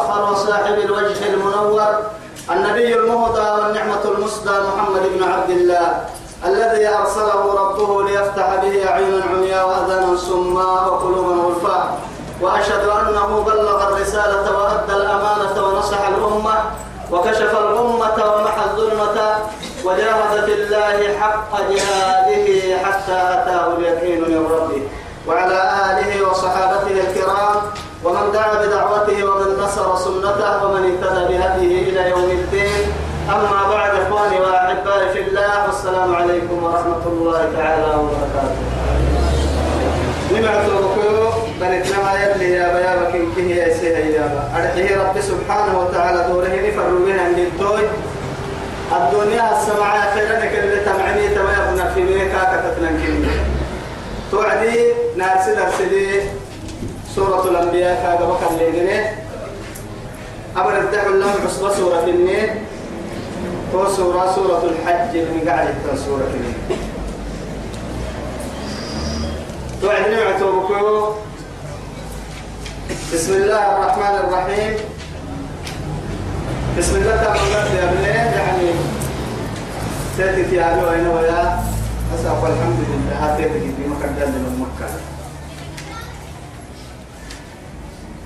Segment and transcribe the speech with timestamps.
[0.00, 1.98] المطهر وصاحب الوجه المنور
[2.50, 6.04] النبي المهدى والنعمة المسدى محمد بن عبد الله
[6.44, 11.98] الذي أرسله ربه ليفتح به أعينا عميا وأذانا صما وقلوبا غلفا.
[12.40, 16.54] وأشهد أنه بلغ الرسالة وأدى الأمانة ونصح الأمة
[17.12, 19.18] وكشف الأمة ومحى الظلمة
[19.84, 24.82] وجاهد في الله حق جهاده حتى أتاه اليقين من ربه.
[25.28, 25.60] وعلى
[25.90, 27.56] آله وصحابته الكرام
[28.04, 32.92] ومن دعا بدعوته ومن نصر سنته ومن اهتدى بهديه إلى يوم الدين.
[33.28, 38.56] أما بعد إخواني وأحبائي في الله والسلام عليكم ورحمة الله تعالى وبركاته.
[40.32, 45.78] نمعت وكيو بنتنا يلي يا بيا بكين كه يا سيها يا با أرحيه رب سبحانه
[45.80, 47.86] وتعالى دوره نفر بها عند الدوي.
[48.96, 53.28] الدنيا السماء خيرا اللي تمعني تما يبنى في ميكا كتتنكين
[54.30, 54.76] توعدي
[55.16, 56.20] نارسي درسدي
[57.14, 59.00] سورة الأنبياء كاغا بكر ليجني
[60.56, 62.48] أبر الدعو لهم عصبة سورة النين
[63.74, 65.74] هو سورة سورة الحج اللي قاعد
[66.06, 66.54] سورة النين
[69.82, 71.12] توعدني وعتوبكو
[73.14, 74.74] بسم الله الرحمن الرحيم.
[76.78, 77.40] بسم الله تعالى
[77.76, 78.06] يا ابني.
[78.06, 78.70] يعني
[80.18, 81.58] تاتي يا علو أين ويا؟
[82.14, 83.14] أسأل الحمد لله.
[83.18, 85.19] هاتيتك في مكان من مكة.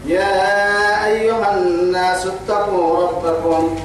[0.06, 3.76] يا أيها الناس اتقوا ربكم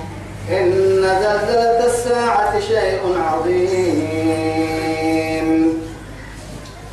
[0.51, 2.99] إن زلزلة الساعة شيء
[3.31, 4.59] عظيم.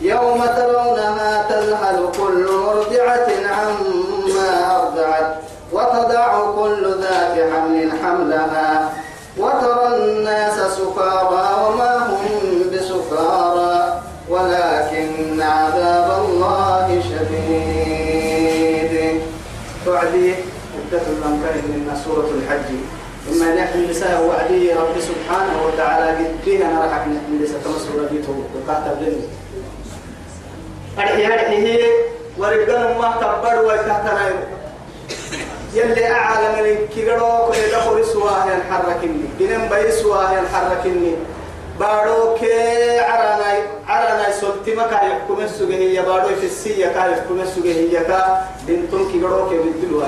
[0.01, 3.26] يوم ترونها تذهل كل مرضعة
[22.07, 22.71] سورة الحج.
[23.33, 28.45] إما نحن نساء وعدي رب سبحانه وتعالى قد فيها أنا راح نحن كما سورة بيته
[28.55, 29.27] وقعت بلني
[30.99, 31.81] أرحي أرحي
[32.39, 34.33] ورقنا ما كبر ويكهتنا
[35.75, 41.15] يلي أعلم من كيرو كل دخل سواه ينحركني بنم بي سواه ينحركني
[41.81, 47.99] بارو كي عرانا عرانا سلتي ما كان يحكم السجهية بارو في السية كان يحكم السجهية
[47.99, 50.03] كا بنتم كيرو كي بدلوا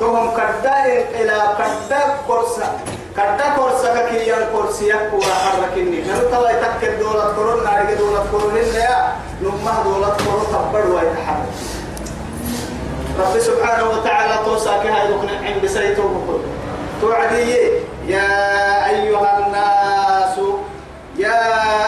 [0.00, 0.84] توهم كدا
[1.20, 2.68] إلى كدا كورسا.
[3.16, 8.58] كدا كورسا كي ين كورسي يكوا حركني نحن توا يتكل دولة كورونا نارجع دولة كورونا
[8.58, 11.52] لا نمه دولة كورونا تبر ويتحرك.
[13.20, 16.40] رب سبحانه وتعالى توسى كها يقنع عند سيته بقول
[17.00, 17.56] توعدي
[18.06, 18.30] يا
[18.90, 20.36] أيها الناس
[21.18, 21.40] يا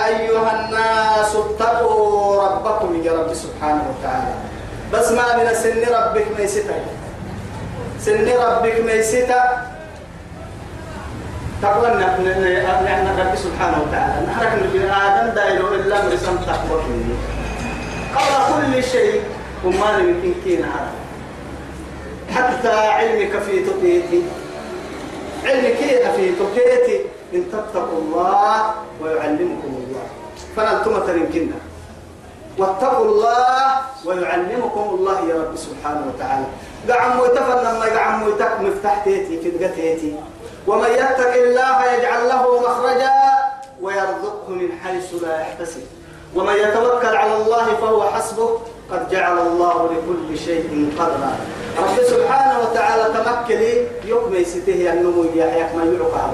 [0.07, 4.35] أيها الناس اتقوا ربكم يا رب سبحانه وتعالى.
[4.93, 6.75] بس ما من سن ربك ميستا
[8.05, 9.41] سن ربك ميستا
[11.63, 14.27] تقوى نحن رب سبحانه وتعالى.
[14.29, 16.81] نحرك من آدم دايلو إلا مرسم تقوى
[18.13, 19.25] قبل كل شيء
[19.65, 20.63] وما يمكن كين
[22.35, 24.21] حتى علمك في تقيتي.
[25.45, 25.81] علمك
[26.17, 26.99] في تقيتي.
[27.35, 30.07] إن تتقوا الله ويعلمكم الله.
[30.57, 31.59] فلن تمترنكنا
[32.59, 36.47] واتقوا الله ويعلمكم الله يا رب سبحانه وتعالى.
[36.91, 40.15] قعم ويتفنن ما قعم ويتك مفتاح تيتي في تيتي.
[40.67, 43.13] ومن يتق الله يجعل له مخرجا
[43.83, 45.83] ويرزقه من حيث لا يحتسب.
[46.35, 48.61] ومن يتوكل على الله فهو حسبه
[48.91, 51.33] قد جعل الله لكل شيء قدرا.
[51.79, 56.27] رب سبحانه وتعالى تمكلي يقمي سته النمو يحيى ما يعقى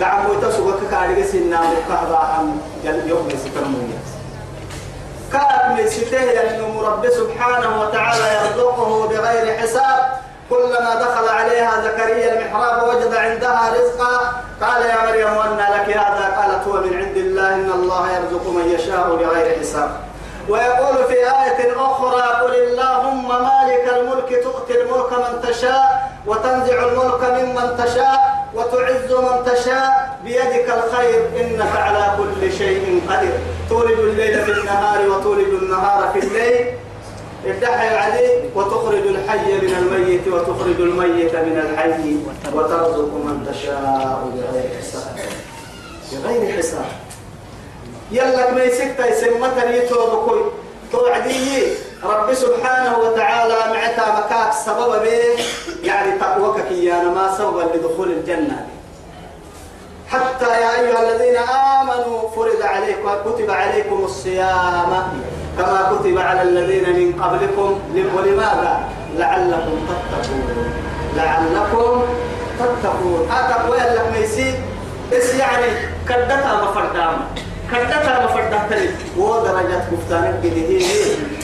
[0.00, 4.11] دعم وتسوق كارج سنة مكهبا عن يقمي سته النمو
[5.32, 10.12] كان من سته النمو رب سبحانه وتعالى يرزقه بغير حساب.
[10.50, 14.32] كلما دخل عليها زكريا المحراب وجد عندها رزقا.
[14.62, 18.68] قال يا مريم أن لك هذا؟ قالت هو من عند الله إن الله يرزق من
[18.74, 19.90] يشاء بغير حساب.
[20.48, 27.84] ويقول في آية أخرى قل اللهم مالك الملك تؤتي الملك من تشاء وتنزع الملك ممن
[27.84, 33.38] تشاء وتعز من تشاء بيدك الخير إنك على كل شيء قدير.
[33.68, 36.66] تولد الليل في النهار وتولد النهار في الليل.
[37.46, 42.16] ادعي عليه وتخرج الحي من الميت وتخرج الميت من الحي
[42.54, 45.16] وترزق من تشاء بغير حساب.
[46.12, 46.84] بغير حساب.
[48.12, 50.42] يلا ما يسكت يسمى يتوب كوي
[50.92, 51.64] توعدي
[52.04, 55.44] رب سبحانه وتعالى معتا مكاك سبب به.
[55.82, 58.66] يعني تقوك كيانا ما سبب لدخول الجنة.
[60.08, 61.36] حتى يا أيها الذين
[61.80, 64.92] آمنوا فرض عليكم كتب عليكم الصيام
[65.58, 67.80] كما كتب على الذين من قبلكم.
[68.16, 70.72] ولماذا؟ لعلكم تتقون.
[71.16, 72.02] لعلكم
[72.58, 73.28] تتقون.
[73.30, 74.54] أتقوى لك ميسي
[75.12, 75.66] بس يعني
[76.08, 76.72] كدتها
[77.72, 78.88] مفردام كدتها مفردام تلي.
[79.16, 80.82] ودرجات كفتانك بده هي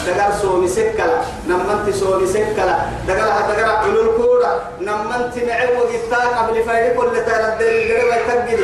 [0.06, 1.20] دقار سومي سكلا.
[1.48, 2.78] نمنت سومي سكلا.
[3.08, 6.38] دقار دقار علول كورا نمنت معو وقتاك.
[6.38, 8.56] قبل فايدة كل تردد الجربة تقدي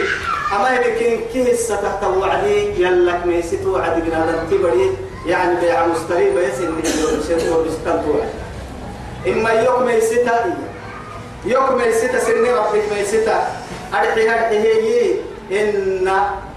[0.57, 4.03] أما يمكن كيس ستحت وعدي يلك ميسي توعد.
[4.05, 4.91] بنا تبري
[5.27, 6.85] يعني بيع مستري بيسن من
[7.53, 8.29] وبستان توعد
[9.27, 10.57] إما يوك ميسيتا
[11.45, 13.49] يوك ميسيتا سنة ربك ميسيتا
[13.95, 15.15] أرحي أرحي هي.
[15.51, 16.09] إن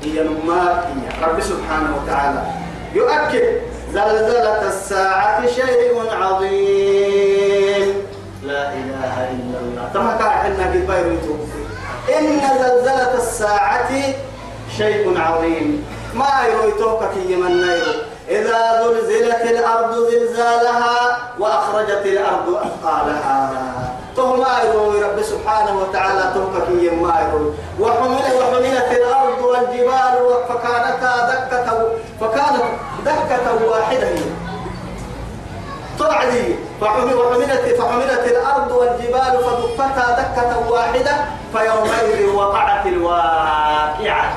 [0.04, 0.84] هي نمات
[1.24, 2.42] رب سبحانه وتعالى
[2.94, 3.62] يؤكد
[3.94, 7.94] زلزلة الساعة شيء عظيم.
[8.44, 9.90] لا إله إلا الله.
[9.94, 11.36] كما كان حنا قد بايريتو
[12.20, 13.92] إن زلزلة الساعة
[14.78, 15.86] شيء عظيم.
[16.16, 17.94] ما يرويتوك كي من نيرو
[18.30, 23.97] إذا زلزلت الأرض زلزالها وأخرجت الأرض أثقالها.
[24.18, 26.70] تهم يروي رب سبحانه وتعالى توكك
[27.02, 30.16] ما يروي وحمل وحملت الأرض والجبال
[30.50, 31.90] فكانتا دكة
[32.22, 32.64] فكانت
[33.06, 34.08] دكة واحدة.
[34.08, 34.22] هي
[36.00, 36.24] طبعا
[36.82, 39.40] فحملت الأرض والجبال
[39.78, 41.16] فدكتا دكة واحدة
[41.54, 44.32] فيومئذ وقعت الواقعة.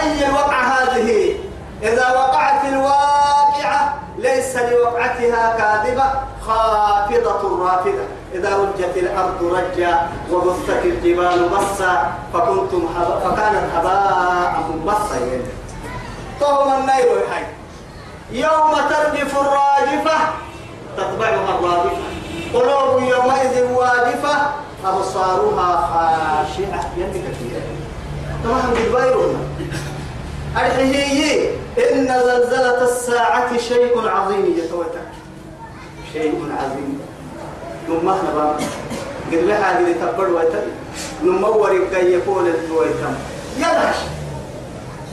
[0.00, 1.34] أي الوقعة هذه؟
[1.82, 6.04] إذا وقعت الواقعة ليس لوقعتها كاذبة
[6.46, 15.18] خافضة رافدة إذا رجت الأرض رجا وبثت الجبال بصا فكنتم هبا فكانت هباء منبصا
[16.40, 17.46] طهم النير هاي
[18.32, 20.18] يوم ترجف الراجفة
[20.96, 22.02] تتبعها الرادفة
[22.54, 24.34] قلوب يومئذ واجفة
[24.84, 26.90] أبصارها خاشعة.
[26.98, 27.62] يعني كثيرة
[28.44, 29.36] طبعا بالبايرون
[30.56, 35.08] الحهي إن زلزلة الساعة شيء عظيم يتوتك
[36.12, 37.00] شيء عظيم.
[37.88, 38.54] نما بقى.
[39.32, 40.66] قد بحا قد تبر ويتم
[41.24, 43.14] نمور كي يكون الويتم
[43.56, 43.98] يلاش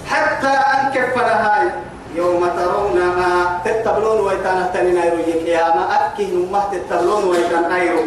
[0.08, 1.70] حتى أنكف هاي
[2.16, 5.84] يوم ترونها تتبلون ويتانا تنين ايرو يكياما.
[5.96, 8.04] أكي نمه تتبلون ويتان ايرو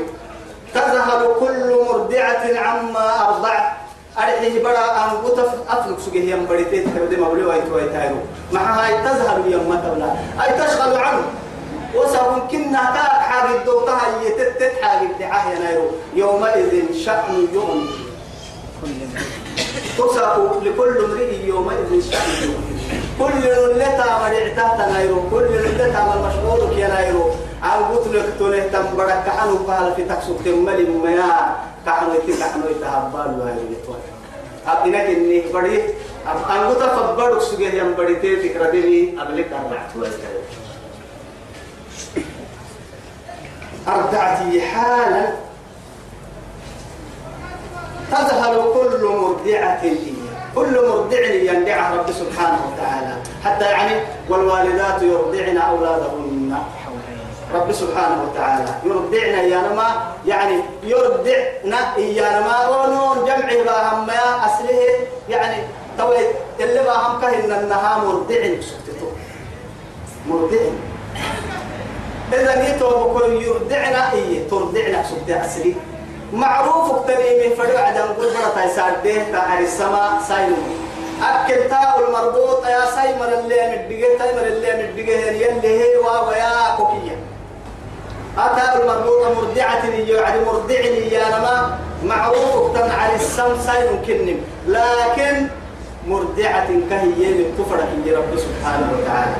[0.74, 3.66] تذهب كل مرضعة عما أرضعت.
[4.18, 8.16] أرحيه برا أن قطف أفلق سجيه يم بريتين تبدي مبلي ويتو ويتايرو.
[8.52, 10.10] مع هاي تذهب يوم تبلا
[10.42, 11.22] أي تشغل عنه.
[11.96, 16.72] وسأكون كنا تاك حاجة دوتها يتتت حاجة دعاه ينايرو يومئذ
[17.04, 17.86] شأن يوم.
[19.98, 22.64] تساق لكل امرئ يومئذ شأن يوم.
[23.18, 23.44] كل
[23.78, 27.30] لتا مرعتا تنايرو كل لتا المشهور كينايرو
[27.62, 29.22] عن قتلك تونه تنبرك.
[29.26, 31.56] كحنو قال في تكسو تملي ميا
[31.86, 33.96] كحنو يتي كحنو يتهبال وهي يتوى
[34.66, 35.80] أبنك إني بدي
[36.26, 39.88] أن قتل فبرك سجيه يم بدي تي تكردني أبلك أربعة.
[39.96, 40.10] وهي
[43.88, 45.32] أرضعتي حالا.
[48.10, 49.82] تذهل كل مرضعة
[50.54, 53.14] كل مرضع يندعها رب سبحانه وتعالى.
[53.44, 56.58] حتى يعني والوالدات يرضعن أولادهن
[57.54, 58.74] رب سبحانه وتعالى.
[58.84, 65.56] يرضعن إيانما يعني يرضعن إيانما ونون جمع باهم ما أصله يعني
[65.98, 66.16] توي
[66.60, 69.06] اللي باهم كهن النها مرضع سكتتو
[70.28, 70.56] مرضع
[72.32, 75.76] إذا نيتو بكل يرضعنا إيه ترضعنا سبت أسري.
[76.32, 80.56] معروف تنيمي فريق عدم قل برتا يساعده تاعر السماء ساينو.
[81.22, 87.16] أكل تاء المربوط يا سايمر اللي مدقه تايمر اللي مدقه يلي هي ويا كوكية
[88.38, 94.40] أتاء المربوطة مرضعة يعني مرضعني يا نما معروف تنعر السم ساينو كنم.
[94.66, 95.46] لكن
[96.06, 99.36] مرضعة كهي من تفرح رب سبحانه وتعالى.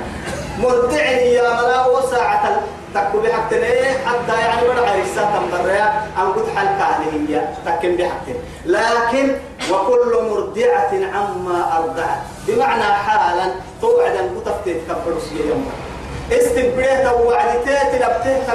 [0.63, 2.61] مرضعني يا ملا وساعة
[2.95, 3.67] تكو بحقتنا
[4.07, 5.87] حتى يعني بڑا عريسة تنبريا
[6.19, 7.41] أن قد حلقة هي.
[7.67, 9.37] تكن بحقتنا لكن
[9.71, 12.19] وكل مرضعة عما أرضعت.
[12.47, 15.73] بمعنى حالا توعد أن قطفتي تكبر سيئ يوم.
[16.33, 18.49] استبريت وعدتي لبتيت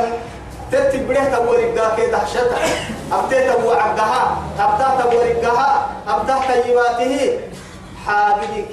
[0.71, 2.67] تتبريت ورقا كي دهشتها.
[3.11, 5.89] أبتيت وعبدها أبتات ورقها.
[6.07, 7.39] أبتات يباته حاجة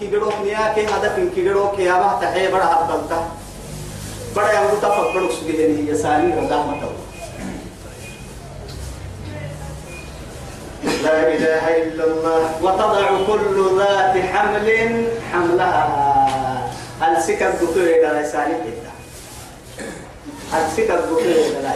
[0.01, 3.23] كي قروك نياكي هدف كي قروك يا بحت حيبرا أبدلته
[4.37, 6.83] بڑا يوم تفق بڑو سجدني هي ساني رقامة
[11.05, 12.43] لا إله إلا الله.
[12.63, 14.69] وتضع كل ذات حمل
[15.33, 15.85] حملها.
[17.03, 18.93] السكة الدكتور إلى لساني كده
[20.67, 21.75] السكة الدكتور إلى لا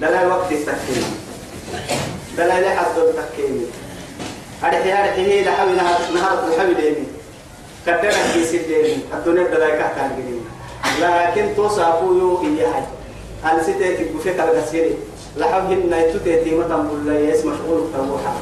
[0.00, 1.04] دلال وقت التكيم
[2.36, 3.70] دلال حد التكيم
[4.64, 7.06] أرحي أرحي لحوي نهار نهار الحوي ديني.
[7.86, 10.42] كدنا في سيدين الدنيا دلال كهتان جديد
[11.00, 12.82] لكن توصفوا يو إياه
[13.44, 14.94] هل ستة تبوفك على كسيري
[15.36, 18.34] لحوهن يتوتي متى مبلا يس مشغول تروحا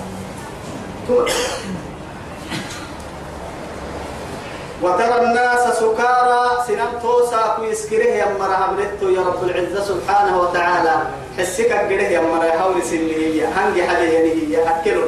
[4.82, 10.96] وترى الناس سكارى سنم توسا كويسكره يا مرها بلتو يا رب العزة سبحانه وتعالى.
[11.38, 14.68] حسك قده يا مرها حول سنه هنجي حدا يعني هي.
[14.68, 15.06] أكلوا.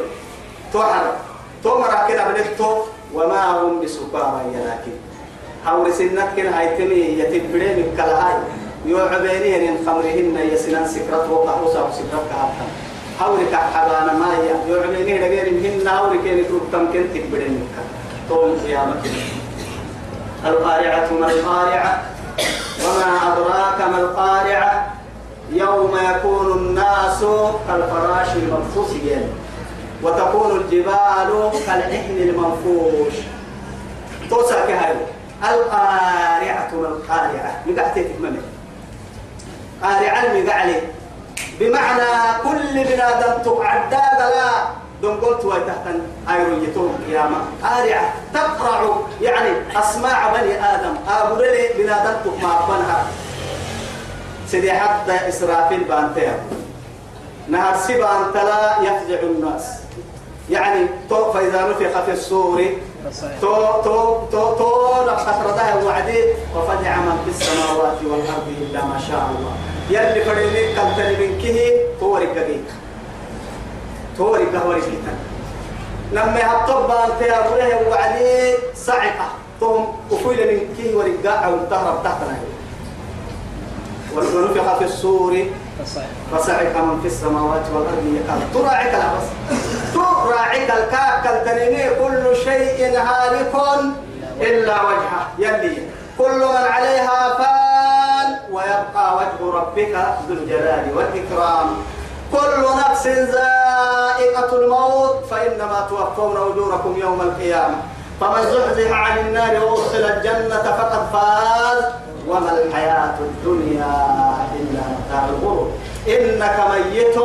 [0.73, 1.05] توحر.
[1.65, 2.77] تو مرها كده بلتو
[3.15, 4.93] وما هم بسكارى لكن
[5.67, 8.37] حول سنك كده هيتمي يتبري من كلاهاي.
[8.87, 12.69] يعبينهن من خمرهن يسنان سكرت وقعوسا وسكرت كهاتم.
[13.21, 14.57] حولك حبانا مايا.
[14.69, 17.75] يعبينهن غير مهن حولك ينكروب تمكن تكبري منك
[18.29, 18.95] طول قيامة
[20.47, 22.03] القارعة ما القارعة؟
[22.85, 24.95] وما أدراك ما القارعة؟
[25.53, 27.25] يوم يكون الناس
[27.69, 28.91] كالفراش المنفوس
[30.02, 33.14] وتكون الجبال كالعهن المنفوش.
[34.30, 34.97] توسع كهاي
[35.50, 38.42] القارعة ما القارعة؟ مقعتك ممن
[39.83, 40.80] قارعة المقعلي
[41.61, 42.02] بمعنى
[42.42, 44.50] كل بنادم تقعد لا
[45.02, 45.87] دون قلت وتحت
[46.30, 48.97] ايرو يتوم قيامة قارعة تقرع.
[49.21, 50.95] يعني أسماع بني آدم.
[51.09, 53.07] أقول لي بنادم ما بنها.
[54.49, 56.35] سيدي حتى إسرافيل بانتها
[57.49, 59.80] نهر سبان تلا يفزع الناس.
[60.50, 62.64] يعني تو فإذا نفخ في الصور
[63.40, 64.71] تو تو تو تو
[65.07, 66.25] نفخت ردها وعدي
[66.57, 69.52] وفزع من في السماوات والأرض إلا ما شاء الله.
[69.90, 71.71] يلي فريني قلتني من كه
[72.02, 72.69] هو ركبيك
[74.21, 75.14] هو ركه وركيتا
[76.12, 79.28] لما هالطب أنت يا أبوه وعدي صعقة.
[79.61, 82.38] توم وفيل من كه ورقاء أو تهرب تحتنا
[84.16, 85.45] ونفخ في الصور
[86.33, 88.04] فصعق من في السماوات والأرض.
[88.14, 89.28] يكاد تراعك لا بس.
[90.31, 93.53] تراعك الكاك التنيني كل شيء هالك
[94.41, 95.79] إلا وجهه يلي.
[96.19, 99.95] كل من عليها فان ويبقى وجه ربك
[100.29, 101.69] ذو الجلال والإكرام.
[102.33, 107.77] كل نفس ذائقة الموت فإنما توفون أجوركم يوم القيامة.
[108.21, 111.85] فمن زحزح عن النار وأدخل الجنة فقد فاز.
[112.29, 113.95] وما الحياة الدنيا
[114.61, 115.71] إلا متاع الغرور
[116.09, 117.19] إنك ميت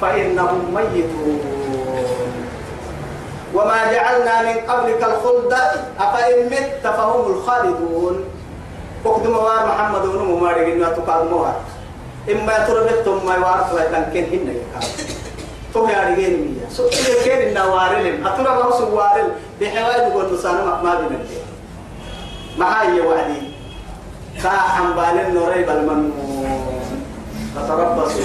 [0.00, 1.54] فإنهم ميتون.
[3.54, 5.52] وما جعلنا من قبلك الخلد
[6.00, 8.24] أفإن مت فهم الخالدون.
[9.06, 11.60] أقدم موار محمد ونمو مارك إنه تقال موار.
[12.30, 14.88] إما تربتهم ما يوارث ويتنكين هن يكاد
[15.74, 16.88] تو يا رجال مية سو
[17.24, 19.28] كين النوارل أترى ما هو سوارل
[19.60, 21.20] بحوالي يقول نسانا ما بينك
[22.58, 23.42] ما هي وعدي.
[24.42, 26.12] كاحن بالن نوري بالمنون
[27.54, 28.24] فتربصوا.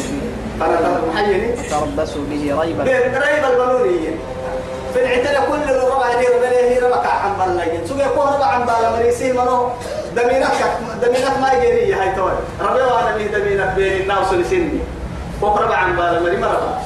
[1.70, 4.14] تربصوا به ريب ريب البنونية
[4.94, 9.14] في العتلة كل الربع اللي ربنا هي ربع كاحن بالن سوق يكون ربع عن بالن
[9.36, 9.70] منو
[10.16, 10.52] دمينك
[11.02, 12.32] دمينك ما يجري هاي توي.
[12.62, 14.80] ربي وأنا من دمينك بين الناس لسني.
[15.42, 16.82] فوق ربع عن بالن مري مرة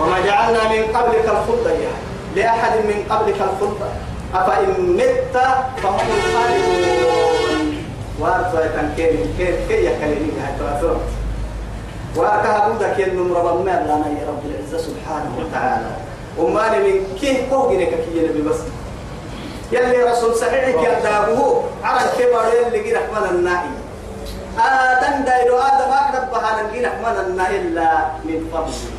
[0.00, 1.66] وما جعلنا من قبلك الخلد
[2.36, 3.80] لأحد من قبلك الخلد.
[4.34, 5.36] أفإن مت
[5.82, 7.84] فهم الخالدون.
[8.20, 11.00] وارثوا يتنكين كيف كي يكلمين هاي توافرت
[12.18, 15.90] وأكها بودك ينم رب ما لنا يا رب العزة سبحانه وتعالى.
[16.38, 18.60] وما من كيف قوغنك كي ينبي بس.
[19.72, 23.70] يلي رسول صحيح يدابه على الكبر يلي جيرك من النائي.
[24.58, 27.88] آدم دايرو آدم أقرب بها نجيرك من النائي إلا
[28.24, 28.90] من فضله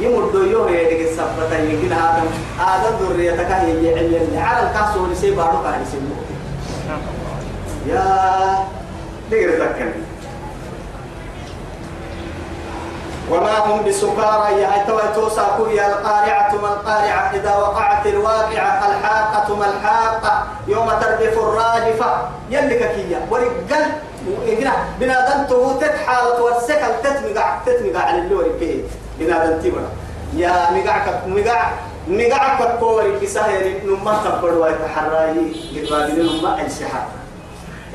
[0.00, 2.26] يمر يوم يدك السبتة يمكن آدم.
[2.60, 6.16] آدم ذريتك هي علم على الكاسو لسي بارو كان يسمو
[7.86, 8.04] يا
[9.30, 10.05] دير ذكرني
[13.30, 19.66] وما هم بسكارى يا توي توساكو يا القارعة ما القارعة إذا وقعت الواقعة الحاقة ما
[19.70, 22.10] الحاقة يوم ترجف الراجفة.
[22.50, 23.86] يلك كيا ورجال
[24.46, 28.84] إجنا بنادم تو تتحال تورسك تتمقع تتمقع على اللوري كي
[29.18, 29.90] بنادم تبرا
[30.36, 31.60] يا مقعك مقع
[32.08, 37.04] مقعك كوري بسهل نما تبروا يتحرائي قربادين نما السحر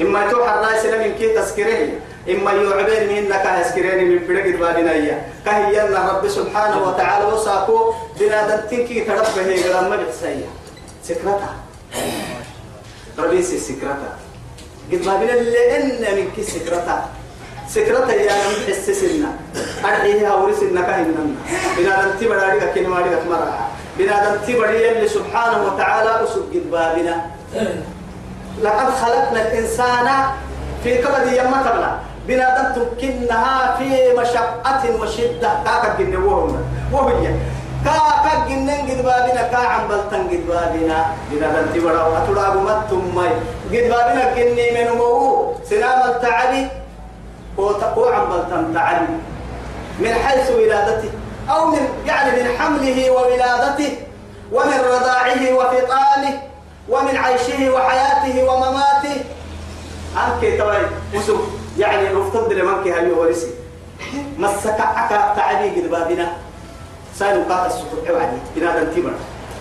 [0.02, 1.90] إما تو حراي سلام كي تذكره
[2.30, 9.02] إما يعبين منك هسكرين من بدك قربادين كهي أن رب سبحانه وتعالى وساكو بنادم تنكي
[9.02, 10.50] تربه هي قلما بتسيا
[11.04, 11.56] سكرتها
[13.20, 14.14] ربيسي سكرتها
[14.92, 17.06] قد ما بنا اللي إن من كي سكرتا.
[17.70, 19.30] سكرتا يا نم حسسنا
[19.86, 21.36] أرحيها ورسنا كهننا
[21.78, 26.44] بنا دم تبرا لك كن ما لك مرة بنا دم تبرا اللي سبحانه وتعالى أسد
[26.54, 27.26] قد بابنا.
[28.62, 30.08] لقد خلقنا الإنسان
[30.84, 31.64] في كبد يما
[32.28, 35.50] تبلا بنا دم تمكنها في مشقة وشدة.
[35.66, 36.58] كاكا جن وهم
[36.92, 37.36] وهي
[37.86, 39.42] كاكا جن قد بابنا.
[39.52, 41.06] كا عم بلتن قد بابنا.
[41.32, 43.30] بنا دم تبرا وأتلا بمتم مي
[43.74, 45.54] قد بابنا كني من مو.
[45.70, 46.68] سلام التعبي
[47.60, 49.06] هو تقوى عم بلتن تعبي
[50.00, 51.10] من حيث ولادته
[51.50, 53.98] أو من يعني من حمله وولادته.
[54.52, 56.34] ومن رضاعه وفطامه
[56.90, 59.18] ومن عيشه وحياته ومماته.
[60.12, 60.84] أنك توي.
[61.14, 61.38] مسو
[61.78, 63.48] يعني نفترض لمنك هل يورسي؟
[64.38, 66.28] مسك عكا تعبي قد بابنا.
[67.20, 69.12] ساينو قاتا وعدي بنا دنتيبر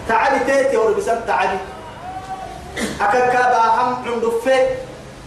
[0.09, 1.59] تعبي تيتي وربسان تعبي
[3.00, 4.67] أكا كابا هم عندفة.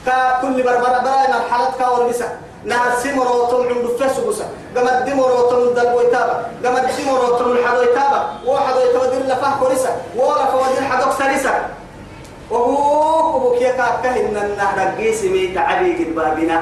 [0.05, 2.29] كا كل بربرة براي مرحلة كا وربسان
[2.65, 9.27] نهر سمروتم عند فسوسا قام دمروتم دل ويتابا قام دمروتم الحد ويتابا واحد ويتابا دل
[9.27, 10.01] لفاه كوريسا.
[10.15, 11.69] ولا فوادين حدوك سريسا.
[12.49, 12.71] وهو
[13.35, 16.61] وهو كي كاكهن النهر جيسي مي تعبي قد بابنا.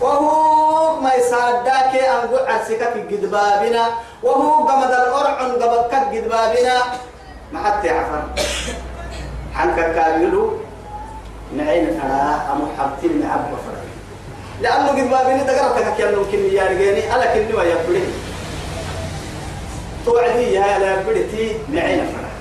[0.00, 3.84] وهو ما يصدق أن عرسك في قد بابنا.
[4.22, 6.76] وهو قمد الأرع قبك قد بابنا.
[7.52, 8.22] ما حتى يعفر
[9.54, 10.52] حنك كاملو
[11.56, 13.84] نعين ترى أمو حبتين نعب وفرق
[14.60, 18.04] لأنه قد بابين تقرأتك أنه كني يا رجاني ألا كني ما يبري
[20.06, 22.31] توعدي يا لا يبرتي معين فرح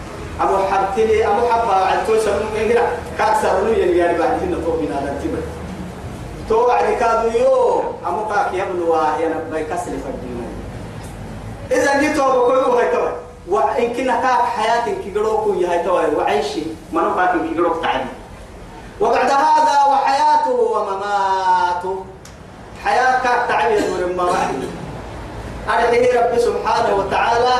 [0.43, 4.71] أبو حبتني أبو حبا عن توسع من هنا كأكثر نو يلي يعني بعد هنا تو
[4.71, 5.43] بنا التبر
[6.49, 10.47] توعد كادو يو أبو كاك يبلو يا نبي كسر فدينا
[11.71, 13.09] إذا جيتوا بقولوا هاي توا
[13.47, 16.63] وإن كنا كاك حياتك كي جروكو يا هاي توا وعيشي.
[16.93, 18.09] ما نقاك كي جروك تعدي
[19.01, 22.05] وبعد هذا وحياته ومماته.
[22.83, 24.69] حياة تعبير من المواعيد
[25.69, 27.55] أرحيه رب سبحانه وتعالى.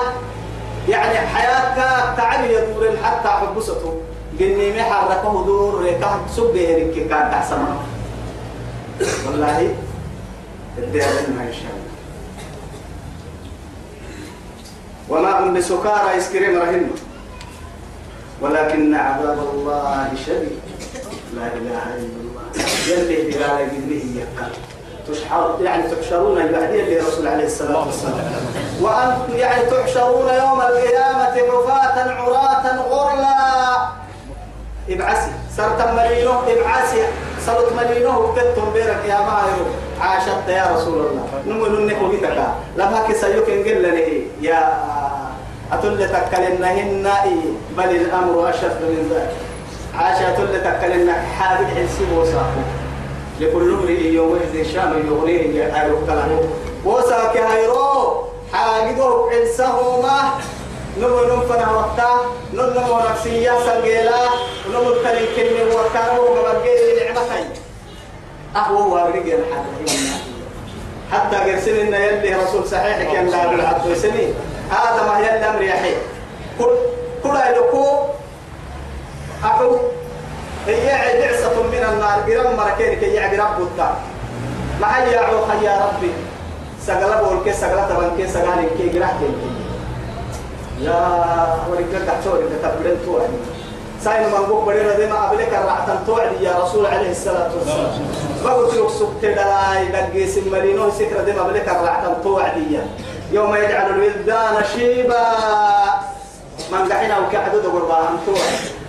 [0.89, 4.01] يعني حياة تعبير دور حتى حبسته.
[4.39, 7.65] قلني محركه دور ريكا سبه ريكي كان تحسن
[9.25, 9.75] والله
[10.77, 11.03] الدير
[11.37, 11.81] ما الله
[15.09, 16.89] وما هم بسكارى يسكرين رهن.
[18.41, 20.59] ولكن عذاب الله شديد.
[21.35, 22.45] لا إله إلا الله.
[22.87, 24.51] يلي قبله يقال
[25.11, 28.31] تشحر يعني تحشرون البعدية لرسول عليه الصلاة والسلام.
[28.81, 33.87] وأن يعني تحشرون يوم القيامة عفاة عراة غرلا
[34.89, 37.03] ابعسي صرت ملينه ابعسي
[37.45, 39.65] صرت ملينه كتم بيرك يا ماهر
[40.01, 41.25] عاشت يا رسول الله.
[41.47, 42.37] نمو ننكو بيتك
[42.77, 43.85] لما كسيوك انقل
[44.41, 44.73] يا
[45.73, 47.07] أتل تكلنهن
[47.77, 49.35] بل الأمر أشد من ذلك.
[49.95, 52.63] عاشت اللي تكلنا حابب حسي وصاحه
[53.41, 56.39] لكل امرئ يومئذ شان يغنيه يحارب كلامه
[56.85, 58.23] وصاك هيرو
[58.53, 60.21] حاجده حسهما
[60.99, 62.09] نمو نمفنا وقتا
[62.53, 64.21] نمو نفسية سنجيلا
[64.73, 67.49] نمو تلين كلمة وكانوا ومبقيل نعمتين
[68.55, 69.65] أهو وابرق الحال
[71.11, 74.33] حتى قرسل إن يلي رسول صحيح كان لا بالعبد سنين
[74.69, 75.95] هذا ما يلي أمر يحيي
[76.59, 76.69] كل
[77.23, 78.07] كل يلقوا
[79.43, 79.77] أكو
[80.67, 83.95] هي عدعسة من النار قرم مركين كي يعبي رب الدار.
[84.81, 86.11] ما هي يعو يا ربي؟
[86.87, 88.99] سقلا بول كي سقلا تبان كي سقالي كي.
[88.99, 89.29] قرح كي
[90.81, 90.97] يا
[91.69, 93.29] ورقة كتوري كتبرين توعد
[94.03, 97.91] ساين من قوك بدي ردي ما قبلك الرعتن توعد يا رسول عليه الصلاة والسلام.
[98.43, 102.81] ما قلت لك سبت دلاي دقي سمرينو سكرة دي ما قبلك الرعتن توعد
[103.31, 105.25] يوم يجعل الولدان شيبا.
[106.71, 108.80] من قحنا وكعدو دقر باهم توعد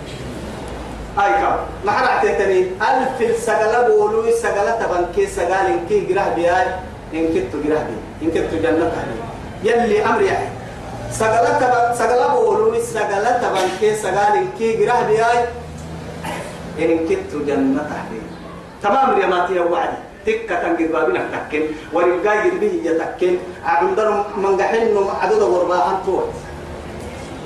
[1.17, 6.33] هاي كم ما حرعت تاني ألف السجلة بولو السجلة تبان كي سجال إن كي جراه
[6.35, 6.65] بياي
[7.13, 9.17] إن كنتو جراه بي إن كنتو جنة هذه
[9.63, 10.49] يلي أمر يعني
[11.11, 15.39] سجلة تبان سجلة بولو السجلة تبان كي سجال إن كي جراه بياي
[16.79, 18.21] إن كنتو جنة هذه
[18.83, 24.61] تمام ريماتي وعدي تكة تنجد بابنا تكين ورقاي به يتكين عندنا من
[25.21, 26.29] عدد غرباء توت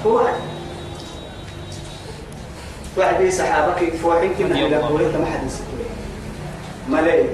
[0.04, 0.57] توت
[2.98, 5.68] واحد سحابك فوحين كنا إلى قولي ما حد يسكت
[6.90, 7.26] ملاي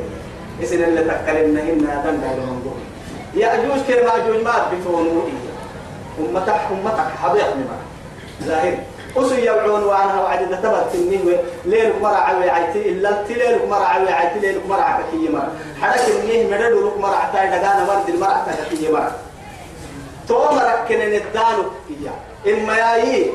[0.63, 2.81] إسن اللي تكلمنا هنا دن داير من
[3.35, 7.77] يا أجوج كلمة أجوج ما بتونو إيه أمتك أمتك حضيق نما
[8.43, 8.77] ظاهر
[9.17, 14.39] أسو يبعون وعنها وعد تبت النهوة ليلك مرة عوي عيتي إلا تليلك مرة عوي عيتي
[14.39, 15.51] ليلك مرة عكتي مرة.
[15.81, 19.11] حرك النه مدد لك مرة عتاي دقانا ورد المرة عكتي مرة
[20.27, 20.85] تو مرة.
[20.89, 21.63] كنن الدانو.
[21.89, 22.53] إياه.
[22.53, 23.31] إما ياي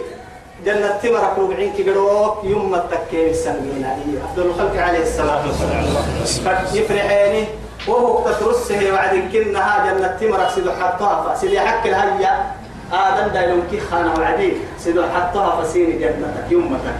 [0.66, 7.44] جنة تمرك ربعين كيروك يوم التكيم السنجينا أفضل الخلق عليه الصلاة والسلام يفرحيني.
[7.88, 11.34] وهو تترسه وعد كنها جنة تمرك سيدو حطها.
[11.34, 12.52] فسيدي حق الهيا.
[12.92, 14.52] آدم دايلون كي خانا وعدي.
[14.78, 16.96] سيدو حطها فسيني جنتك يومتك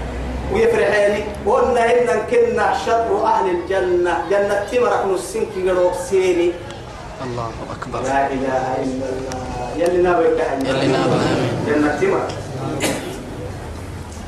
[0.52, 1.24] ويفرحيني.
[1.46, 4.14] وقلنا إن كنا شطر أهل الجنة.
[4.30, 6.52] جنة تمرك نسين كيروك سيني.
[7.24, 8.00] الله أكبر.
[8.00, 9.38] لا إله إلا الله.
[9.76, 11.20] يلي نابك يلي نابك
[11.66, 12.30] جنة تمرك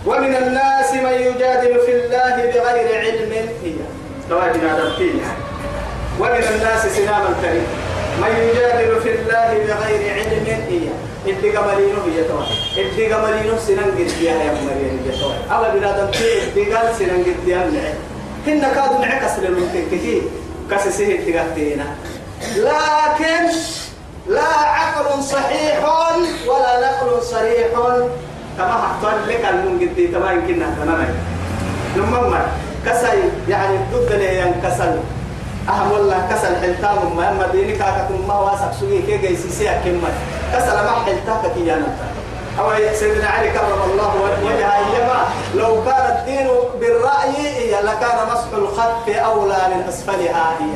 [0.06, 3.32] ومن الناس من يجادل في الله بغير علم
[3.62, 3.74] هي.
[4.78, 5.20] دمتين
[6.20, 7.66] ومن الناس سنام الكريم.
[8.20, 10.88] من يجادل في الله بغير علم هي.
[11.26, 12.44] إدي قمرينو هي توا
[12.76, 17.24] إدي قمرينو سنن قد يا يا مريم هي توا أما بنا دمتين إدي قال سنن
[17.24, 17.94] قد يا نعم
[18.46, 20.22] هن كادوا نعكس للممكن كثير
[20.70, 21.32] كسسه إدي
[22.56, 23.44] لكن
[24.28, 25.84] لا عقل صحيح
[26.48, 27.66] ولا نقل صريح
[28.58, 31.14] كما حطان لك المنقدي تما يمكننا تماما
[31.96, 32.46] نمما
[32.86, 34.98] كسل يعني ضد لي كسل.
[35.68, 40.12] أهم والله كسل حلتام ما أما ديني كاكتم ما واسق سوي كي جاي سيسي أكمل.
[40.54, 41.86] كسل ما حلتاك كي جانا
[42.58, 44.12] أو سيدنا علي كرم الله
[44.44, 46.48] وجهه إيما لو كان الدين
[46.80, 50.72] بالرأي لكان مسح الخط أولى من أسفلها هي.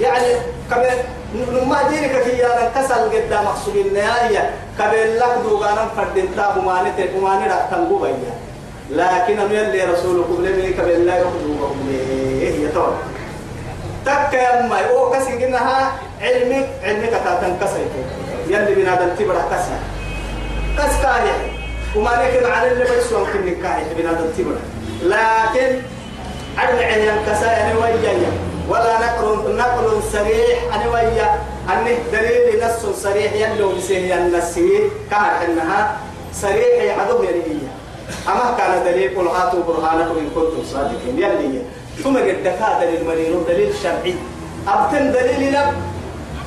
[0.00, 0.26] يعني
[0.70, 1.04] كبير
[1.34, 7.20] نما دينك في أنا كسل قدام مقصود النهاية كبير لك دوغانا فردين تابو ماني تابو
[7.26, 8.34] ماني رأتنقو بيا
[8.90, 12.94] لكن أنا يلي رسولك بلمي كبير لا يخدو بلمي هي طول
[14.06, 15.92] تك يا أمي أو كسي جنها
[16.22, 18.00] علمك علمك تاتن كسيتو
[18.48, 19.78] يلي بنادم تبرع كسا
[20.78, 21.30] كس كاهي
[21.96, 24.60] وما نكن على اللي بيسوى كن كاهي بنادم تبرع
[25.02, 25.80] لكن
[26.58, 28.26] علم عيان كسا يعني ويجي
[28.68, 30.74] ولا نقل نقل صريح.
[30.74, 31.28] أنا ويا
[31.72, 35.96] أنه دليل نص صريح يلو بسيه النسي كهر إنها
[36.34, 37.58] صريح يعدو يلي
[38.28, 41.18] أما كان دليل قل هاتوا برهانكم إن كنتم صادقين.
[41.18, 41.62] يلي
[42.04, 42.44] ثم قد
[42.80, 44.14] دليل مرينو دليل شرعي.
[44.68, 45.68] أبتن دليل لك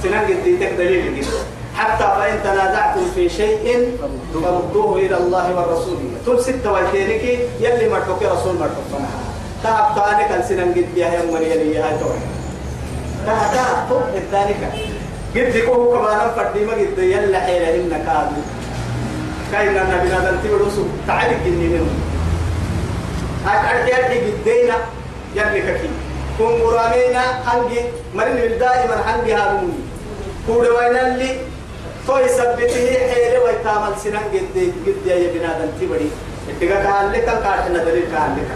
[0.03, 1.37] سنجد ديتك دليل جدا
[1.75, 3.97] حتى فإن تنازعتم في شيء
[4.33, 5.97] فردوه إلى الله والرسول.
[6.25, 7.23] تل ستة ويتينك
[7.59, 8.87] يلي مرتوك رسول مرتوك.
[8.93, 9.19] فنها
[9.63, 12.19] تهب تاني كان سنن قد بيها يوم مريالي هاي توي.
[13.25, 14.57] تهب تهب تو الثانيك
[15.35, 18.41] قد كوه كمان فردي ما قد يلا حيلة إنك كادو.
[19.51, 21.93] كاين لنا بنا دلتي ورسو تعالي جني منه.
[23.47, 24.77] أكاد يدي قدينا
[25.35, 25.89] يلي كي
[26.37, 27.81] كون مرامينا حنجي.
[28.15, 29.79] مرين دائما حنجي هاروني.
[30.47, 31.31] كود وين اللي
[32.07, 36.09] توي سبته حيلة ويتعمل سنن قد قد يا بنا دلتي بدي
[36.49, 38.49] اتجاه كان لك كارتنا دليل كان لك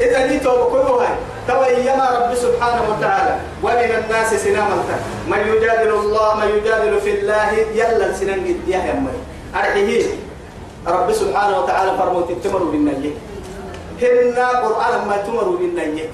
[0.00, 1.14] إذا دي توبة كله هاي
[1.48, 3.34] تويما رب سبحانه وتعالى.
[3.62, 4.96] ومن الناس سنامتا
[5.28, 9.16] من يجادل الله من يجادل في الله يلا سنن قد يا يمي
[9.56, 10.06] أرحيه.
[10.86, 13.14] رب سبحانه وتعالى فرموت التمر بالنية
[14.02, 16.10] هن قرآن ما تمر بالنية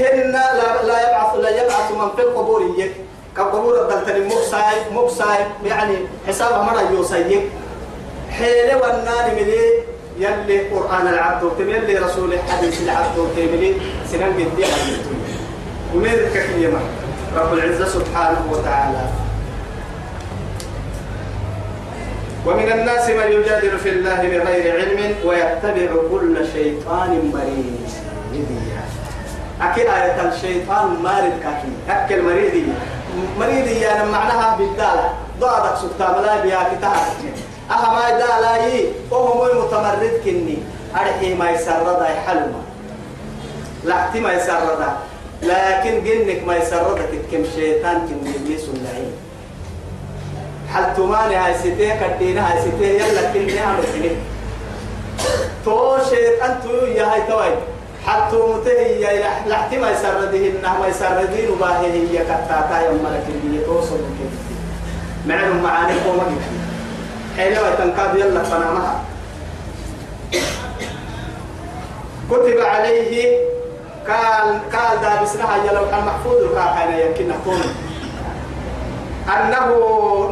[0.00, 2.92] هن لا, لا يبعث لا يبعث من في القبور يك
[3.36, 5.96] كقبور الدلتني مقصاي مقصاي يعني
[6.28, 7.42] حساب مرة يوسيك
[8.30, 9.82] حيلة والنان ملي
[10.18, 13.74] يلي قرآن العبد يلي رسول الحديث العبد وتملي
[14.12, 14.64] سنن قد
[15.94, 16.72] ومن الكثير
[17.36, 19.04] رب العزة سبحانه وتعالى.
[22.46, 27.78] ومن الناس من يجادل في الله بغير علم ويتبع كل شيطان مريض.
[29.62, 31.72] أكيد آية الشيطان مارد كاكي.
[31.88, 32.64] أكل مريضي.
[33.40, 35.10] مريضي يعني معناها بالدالة.
[35.40, 36.44] ضعدك سكتا ملا
[36.76, 36.96] كتاب
[37.70, 40.58] أها ما دالاي وهو متمرد كني.
[40.94, 42.62] أرحي ما يسرد حلما.
[43.84, 44.80] لحتي ما يسرد
[45.42, 46.98] لكن جنك ما يسرد
[47.32, 49.12] كم شيطان كم يبليس اللعين.
[50.74, 54.16] حل تماني هاي ستيه كدينا هاي ستيه يلا كني عم سنين
[55.64, 57.54] تو شيطان تو يا هاي توي
[58.06, 64.38] حتى متهي لحتي ما يسردهن ما يسردين وباهي هي كتاتا يوم ملك اللي توصل كده
[65.26, 66.38] معلوم معاني قوم
[67.36, 69.00] حينما تنقاد يلا فنامها
[72.30, 73.38] كتب عليه
[74.08, 77.60] قال قال دا بسنها يلا كان محفوظ القاعدة يمكن نكون
[79.28, 79.68] أنه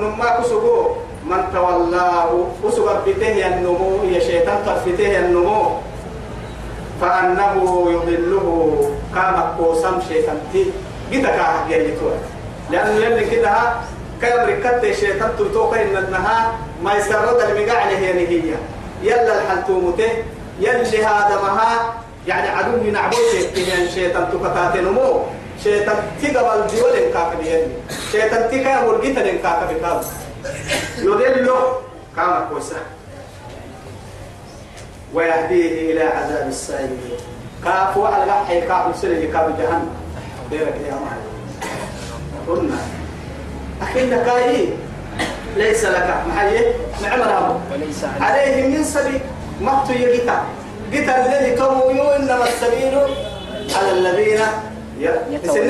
[0.01, 0.87] نما كسبو
[1.27, 2.31] من تولاه
[2.65, 5.63] كسب بته النمو يا شيطان تفته النمو.
[7.01, 7.55] فأنه
[7.91, 8.47] يضله
[9.15, 10.67] كما قوسم شيطان تي.
[11.13, 11.29] جدا
[11.69, 12.11] كاجيتوا
[12.71, 13.55] لأنه يلي كده
[14.23, 18.55] كان ركبت الشيطان تلتوقع إن النها ما يسرد المقاع عليه هي.
[19.03, 20.11] يلا الحلتومته
[20.61, 21.95] يلي هذا مها
[22.27, 25.23] يعني عدو عبوته كمان شيطان تكتات نمو.
[25.65, 27.69] شيطان تقبل ديول كاك بيهن
[28.13, 30.01] شيطان تكا ورقيتا لن كاك بكاب
[30.99, 31.57] يدلو
[32.17, 32.77] كما كويسا
[35.15, 36.89] ويهديه إلى عذاب السعير.
[37.65, 39.91] كاف وعلى لحي كاف سلي كاف جهنم.
[40.51, 41.23] ديرك يا معي
[42.49, 42.79] قلنا.
[43.83, 44.69] أخينا كاي
[45.57, 46.09] ليس لك.
[46.29, 49.21] محيي معمر وليس عليه من سبيل
[49.61, 50.45] ما تيجيتا
[50.91, 52.95] جيتا الذي توموا إنما السبيل
[53.77, 54.41] على الذين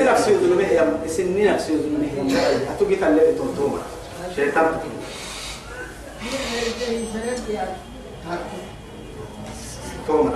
[0.06, 0.62] نفسي يظلمه.
[0.62, 2.08] يا يسني نفسي يظلمه.
[2.76, 3.82] أتو جيتا الذي تنتوما
[4.36, 4.66] شيطان.
[10.06, 10.32] توما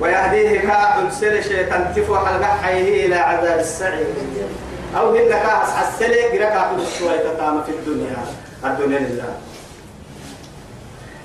[0.00, 1.92] ويهديه كاعب سل شيطان.
[1.96, 4.06] تفوح القحيه إلى عذاب السعير.
[4.96, 8.16] أو هن كاس حسلي قرأ كاعب شوية تتام في الدنيا.
[8.64, 9.34] الدنيا لله.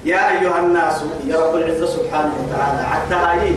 [0.05, 3.55] يا أيها الناس يا رب العزة سبحانه وتعالى حتى هاي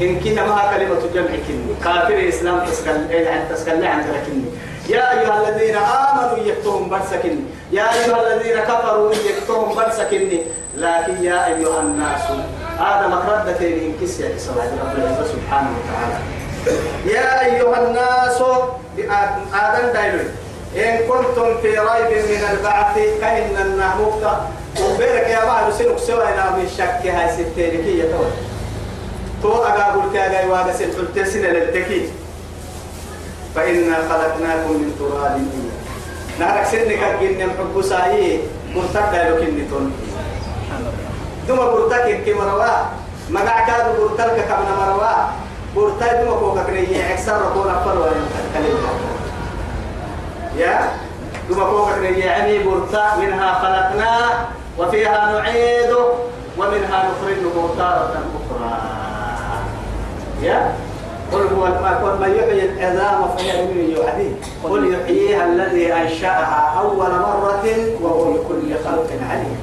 [0.00, 4.44] إن كنا ما كلمة جمع كني كافر الإسلام تسكن يعني تسكن عن لكني
[4.88, 7.40] يا أيها الذين آمنوا يكتهم برسكني
[7.72, 10.40] يا أيها الذين كفروا يكتهم برسكني
[10.76, 12.20] لكن يا أيها الناس
[12.78, 16.18] هذا مقردة إن كسي رب العزة سبحانه وتعالى.
[17.06, 18.42] يا أيها الناس
[19.00, 20.24] آدم دايلوي
[20.76, 24.22] إن كنتم في ريب من البعث كأن النهموك
[24.80, 28.24] وبيرك يا بعض سنك سوى إلى من شك هاي ستينكية تو
[29.42, 32.08] تو أقابل كاغاي واغا سنتل تسنة للتكي
[33.54, 35.40] فإنا خلقناكم من تراب
[36.40, 38.40] نارك سنك الجن محب سايي
[38.74, 39.92] مرتد دايلو كنتون
[41.48, 42.76] دوما برتك كي مروا.
[43.30, 45.45] مقع كادو برتك كمنا مروا.
[45.76, 48.06] برتك دوما كوكا كريه اكسر ركونا فروا
[50.56, 50.90] يا.
[51.48, 54.18] ثم فوق يعني برتا منها خلقنا
[54.78, 55.90] وفيها نعيد
[56.58, 58.78] ومنها نخرجه تارة أخرى.
[60.42, 60.74] يا؟
[61.32, 64.34] قل هو قل من يحيي العظام فهي من يحيي.
[64.64, 67.66] قل يحييها الذي أنشأها أول مرة
[68.00, 69.58] وهو بكل خلق عليم.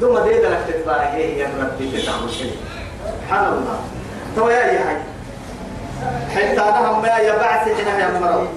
[0.00, 3.78] ثم ديد لك تتباهي يا ربي تتعمل سبحان الله.
[4.36, 5.02] تو يا يا
[6.34, 8.48] حتى نهم ما يبعث حين يا مرض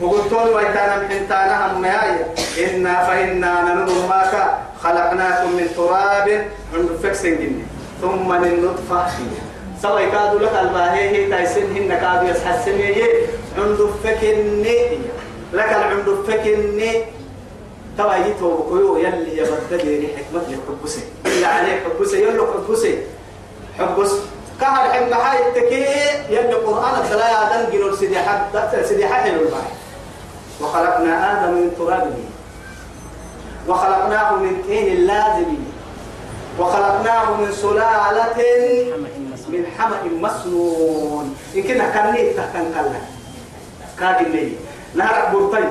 [0.00, 6.46] وقلتون ويتانا من انتانا هم مهاية إنا فإنا ننظر ماك خلقناكم من تراب.
[6.74, 7.64] عند فكسن جنة
[8.00, 9.06] ثم من نطفة.
[9.82, 11.08] سوى كادوا لك الباهي.
[11.10, 13.02] هي تايسن هن كادوا يسحسن هي
[13.58, 14.78] عند فكني
[15.52, 16.92] لك العند فكني
[17.98, 22.22] تبا يتو بكيو يلي يبدل حكمة يحبسي إلا عليه حبسي.
[22.22, 22.98] يلي حبسي.
[23.78, 24.12] حبس.
[24.60, 25.86] كهر حين محاي التكي
[26.28, 28.42] يلي قرآن الثلاثة دنجل سيدي حد
[28.84, 29.72] سيدي حد الباهي
[30.60, 32.14] وخلقنا آدم من تراب.
[33.68, 35.54] وخلقناه من طين لازم
[36.58, 38.38] وخلقناه من سلالة
[39.48, 41.36] من حمأ مسنون.
[41.56, 43.00] إن كنا كني تحتن كلا
[44.00, 44.52] كاجن لي
[44.94, 45.64] نهار برتي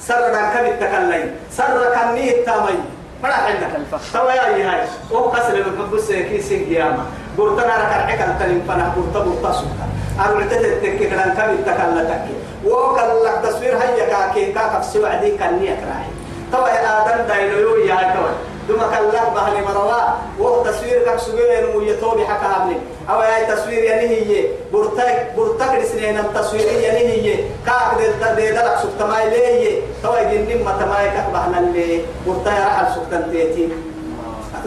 [0.00, 2.78] سر كبت تكلي سر كني تامي
[3.22, 7.04] فلا حنا توا يا هاي أو قسر من حبس كيسين قيامه
[7.38, 9.88] برتنا ركعك التلم فنا برت برت سكر
[10.20, 12.34] أروح تتتك كلام كم تكلا تكي.
[12.66, 16.08] وكل تصوير هيا كاكي كاكف سوى عدي كني أكراهي
[16.52, 18.32] يا آدم دايلو يا توا
[18.68, 20.02] دوما كلا بهني مروا.
[20.38, 22.76] وهو تصوير كاك سوى نمو يتوبي حكا هبني
[23.10, 28.78] أو يا تصوير يعني هي برتك برتك لسنين التصوير يعني هي كاك دل دل دلك
[28.82, 33.68] سكتماي ليه توا يجنن ما تماي كاك بهنا اللي برتك راح سكتن تيتي.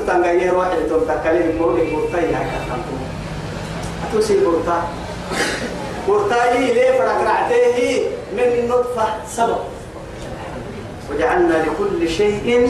[0.07, 2.39] أتو يروح لتوم تكلم مولك برتك يا
[8.67, 9.57] نطفة سبب
[11.12, 12.69] وجعلنا لكل شيء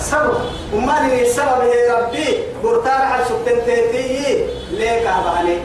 [0.00, 0.34] سبب
[0.74, 5.58] وما لي السبب يا ربي برتار على سكتن تيتي ليه كاباني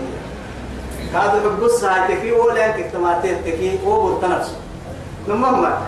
[1.14, 4.56] هذا بقص هاي تكي ولا كتماتين تكي هو برتا نفسه
[5.28, 5.82] نمما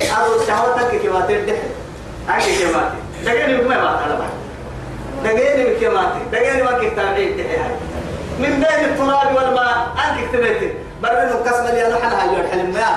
[0.00, 1.46] هذا شهوتك كيماتين
[3.24, 4.30] دقيني بما ما طلبها
[5.24, 7.74] دقيني بكيماتين دقيني ما كتابين دحر هاي.
[8.38, 9.88] من بين التراب والماء.
[10.04, 12.88] أنك اكتبت برنا قسم لي أنا حنا هاي الحلم ما.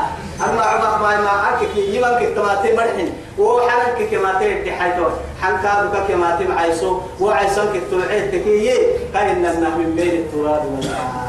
[0.46, 1.50] أما عمر ما ما.
[1.50, 3.14] أنك يمكن كتماتي مرحين.
[3.38, 5.12] وحنا كتماتي تحيتون
[5.42, 8.74] حن كادو كتماتي معيسو وعيسون كتوعيت تكيه
[9.14, 11.26] كأن النه من بين التراب والماء.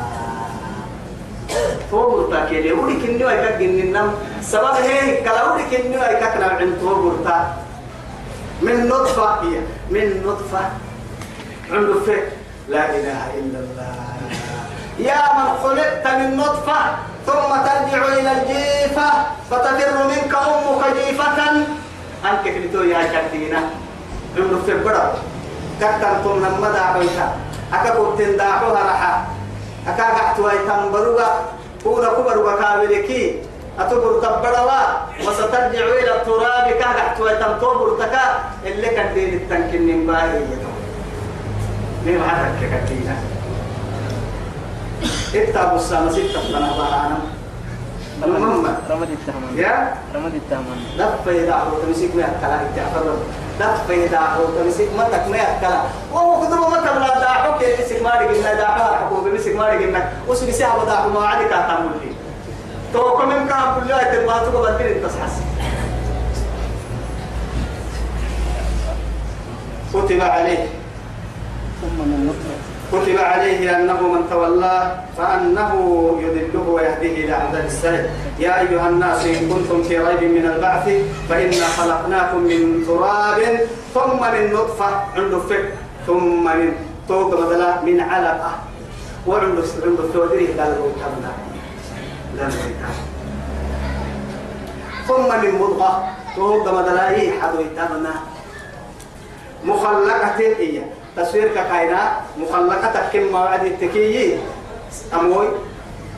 [1.90, 6.78] فوق تاكيلي ولي كنيو أي كجن النم سبب هي كلا ولي كنيو أي كنا عند
[6.80, 7.14] فوق
[8.62, 9.60] من نطفة هي.
[9.90, 10.64] من نطفة.
[11.70, 12.28] عنده فك.
[12.68, 13.94] لا إله إلا الله.
[14.98, 16.80] يا من خلقت من نطفة
[17.26, 19.08] ثم ترجع إلى الجيفة
[19.50, 21.38] فتفر منك أمك جيفة.
[22.24, 23.60] أنك كنتو يا شكتينا
[24.36, 25.14] عمر في برا
[25.80, 27.28] كتن لما دعويتا
[27.72, 29.24] أكا كنتن دعوها رحا.
[29.88, 31.20] أكا قحتوا يتنبروا
[31.84, 33.42] كونا كبروا كابلكي.
[33.78, 34.82] أتبر تبروا
[35.26, 38.24] وسترجع إلى التراب كهرحت وتنطبر تكا
[38.66, 40.40] اللي كان دين التنكين من باهي
[42.06, 43.16] مين عتك كتينا
[45.36, 47.18] أبو السامة ستة باهانا
[48.24, 49.58] المهم رمد التهمن.
[49.58, 50.78] يا؟ رمد التهمن.
[50.98, 53.16] دفع إذا عروت مسك ما يأكلها إتعفر
[53.60, 58.02] دفع إذا عروت مسك ما تك ما يأكلها وهو كتب ما تبلا داحو كي مسك
[58.02, 62.15] ما رجعنا داحو حكومة مسك ما رجعنا وسبي سيها بداحو ما عادي كاتم لي.
[62.92, 64.00] كم كان كل يوم
[64.46, 65.34] تبغى بدل تصحص
[69.94, 70.66] كتب عليه.
[71.82, 72.34] ثم من
[72.92, 75.72] كتب عليه أنه من تولاه فأنه
[76.20, 80.88] يضله ويهديه إلى عذاب السعير يا أيها الناس إن كنتم في ريب من البعث
[81.28, 83.60] فإنا خلقناكم من تراب
[83.94, 85.72] ثم من نطفة عند فك
[86.06, 86.72] ثم من
[87.08, 88.52] توق بدلا من علقة.
[89.26, 90.92] وعند عند التودري قال له
[92.36, 92.48] لا
[95.08, 97.08] ثم من مضغة توق بدلا
[97.40, 98.14] حدو يتمنى
[99.64, 100.82] مخلقة هي
[101.16, 104.38] تصوير كاينا مخلقة كم موعد التكيي
[105.14, 105.48] أموي.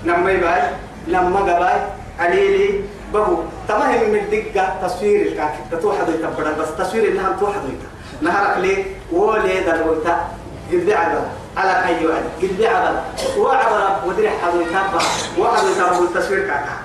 [0.04, 0.62] نمي باي.
[1.08, 1.80] نما باي
[2.18, 2.80] عليلي.
[3.12, 3.36] بهو.
[3.68, 5.54] تمام من الدقة تصوير الكاك.
[5.70, 7.88] تتوحد يتبرد بس تصوير إنها توحد يتا
[8.20, 10.28] نهارك لي ولي دلويتا.
[10.72, 11.24] قد عبد
[11.58, 12.96] على أي وعد قد عبد.
[13.38, 15.02] وعبد ودري حد يتبع
[15.38, 16.76] وعد يتبع التصوير كاكا.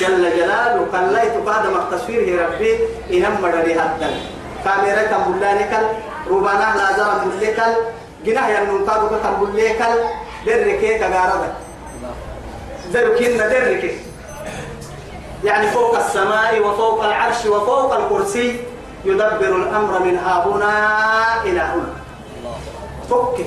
[0.00, 2.78] جل جلاله قليت بعد ما التصوير ربي
[3.10, 4.14] إنما مدري هدل.
[4.64, 5.84] كاميرا تنبلانكل
[6.28, 7.72] روبانا لازم بلكل
[8.24, 9.94] جناه ينقادو كتنبلكل
[10.46, 11.52] دركي كغارده
[12.92, 13.98] دركين دركي
[15.44, 18.60] يعني فوق السماء وفوق العرش وفوق الكرسي
[19.04, 20.72] يدبر الأمر من ها هنا
[21.44, 21.97] إلى هنا.
[23.10, 23.46] فك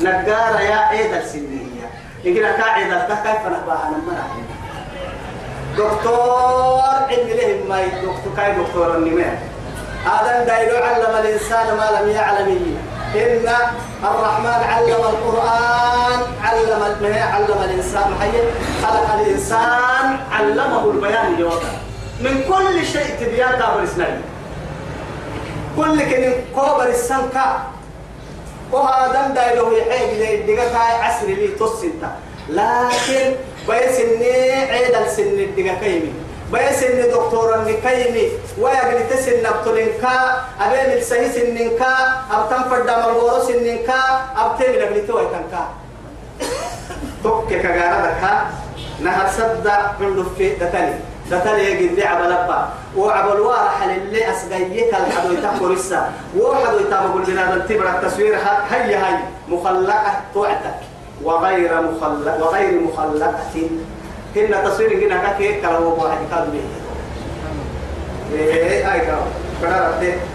[0.00, 1.86] نجار يا عيد السنية
[2.24, 4.24] يقول قاعدة كيف نباها؟ نمنا
[5.76, 9.42] دكتور علم له ما دكتور كاي دكتور النماء
[10.06, 12.76] آدم دايلو علم الإنسان ما لم يعلم
[13.14, 13.48] إن
[14.04, 16.82] الرحمن علم القرآن علم
[17.14, 18.14] علم الإنسان.
[18.20, 18.30] حي.
[18.82, 21.72] خلق الإنسان علمه البيان جوابا
[22.20, 24.20] من كل شيء تبيان كابر إسنان
[25.76, 27.73] كل كن كوبر السنكا
[28.74, 32.10] وهذا دايلو يحيق لي دقا عسر لي تصنتا
[32.48, 33.34] لكن
[33.68, 36.12] بيسني عيد السن الدقا كيمي.
[36.52, 41.94] بيسن دكتور النكيمي ويقل تسن نبتلنكا أبين السهي سننكا
[42.30, 44.00] أبتن فردا مرغورو سننكا
[44.36, 45.64] أبتن لقل توي كنكا
[47.22, 48.22] توك كغاردك
[49.00, 49.68] نهر سد
[50.00, 52.68] عندو في دتالي دتالي يجد لي عبل أبا.
[52.96, 58.36] وعبل وارح للي أسقيك الحدو يتحكو لسا وحدو يتحكو لنا التبرة التصوير.
[58.70, 60.78] هيا هاي مخلقة توعتك
[61.22, 63.38] وغير مخلق وغير مخلقة.
[64.36, 66.64] هن تصوير هنا كاكي كلام واحد كان به
[68.36, 69.26] إيه أي كلام
[69.60, 69.92] كنا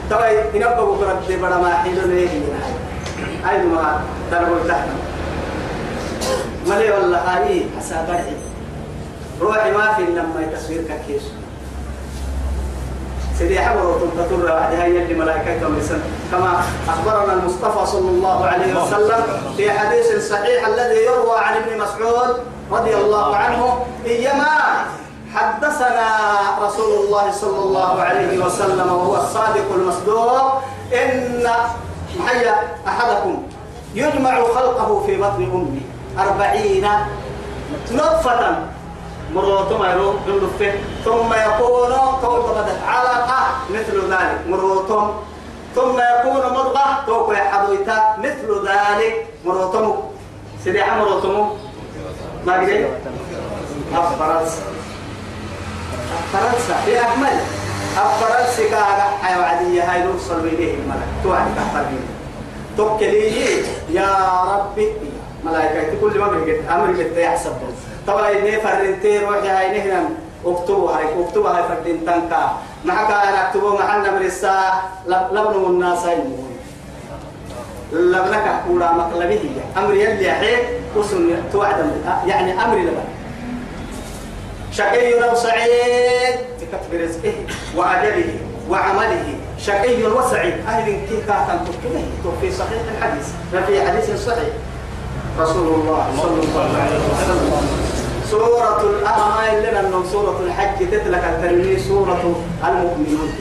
[0.09, 2.61] تبعي هنا بقول رد بڑا ما حيلو ليه هنا
[3.51, 4.87] أي ما ترى تحت.
[6.67, 7.65] ملي والله هاي.
[7.79, 8.38] حسابري
[9.41, 10.81] روحي ما في لما تصوير
[13.39, 15.99] سيدي حمر تنتظر بعد هاي اللي ملائكة مرسل
[16.31, 19.23] كما أخبرنا المصطفى صلى الله عليه وسلم
[19.57, 22.35] في حديث صحيح الذي يروى عن ابن مسعود
[22.71, 24.85] رضي الله عنه إيما
[25.35, 26.07] حدثنا
[26.61, 30.61] رسول الله صلى الله عليه وسلم وهو الصادق المصدوق
[30.93, 31.47] إن
[32.27, 32.45] حي
[32.87, 33.43] أحدكم
[33.95, 35.81] يجمع خلقه في بطن أمه
[36.27, 36.87] أربعين
[37.91, 38.57] نطفة.
[39.35, 40.73] مروت ما يروح جندفه
[41.05, 43.39] ثم يكون توقفت علقة
[43.69, 44.39] مثل ذلك.
[44.47, 45.11] مروتم
[45.75, 49.27] ثم يكون مضغة توقع حدويتا مثل ذلك.
[49.45, 49.95] مروتم
[50.63, 51.49] سيدي مروتم
[52.45, 52.87] ما قلت؟
[53.93, 54.63] أفرنسا.
[56.33, 56.75] أفرنسا.
[56.85, 57.39] في أكمل
[57.97, 62.05] أفرنسا كاغا حيوة عادية هاي نوصل بإليه الملك توعد كحفرين
[62.77, 64.09] توكلي يا
[64.53, 64.93] ربي.
[65.45, 67.51] ملائكة كل ما بيجت أمر بيت يحسب
[68.09, 70.09] طبعا إني فرنتي روحي هاي نهنا
[70.45, 72.57] اكتبوا هاي اكتبوا هاي فردين تنكا.
[72.85, 74.59] معك أنا اكتبوا معنا مرسا
[75.07, 76.49] لبنوا الناس يمون
[77.93, 79.39] لبنك أقول مقلبه
[79.77, 80.59] أمر يلي حين
[80.95, 81.75] وسن توعد
[82.25, 83.03] يعني أمر لبن.
[84.71, 87.33] شقي أو سعيد بكتب رزقه
[87.75, 88.33] وأجله
[88.69, 89.35] وعمله.
[89.59, 90.53] شقي وسعيد.
[90.67, 92.03] أهل كيف كان تكتبه؟
[92.41, 93.27] في صحيح الحديث.
[93.67, 94.53] في حديث صحيح.
[95.39, 97.78] رسول الله صلى الله عليه وسلم.
[98.31, 103.33] سورة الأعمال لنا أنه سورة الحج تتلك التنمية سورة المؤمنون.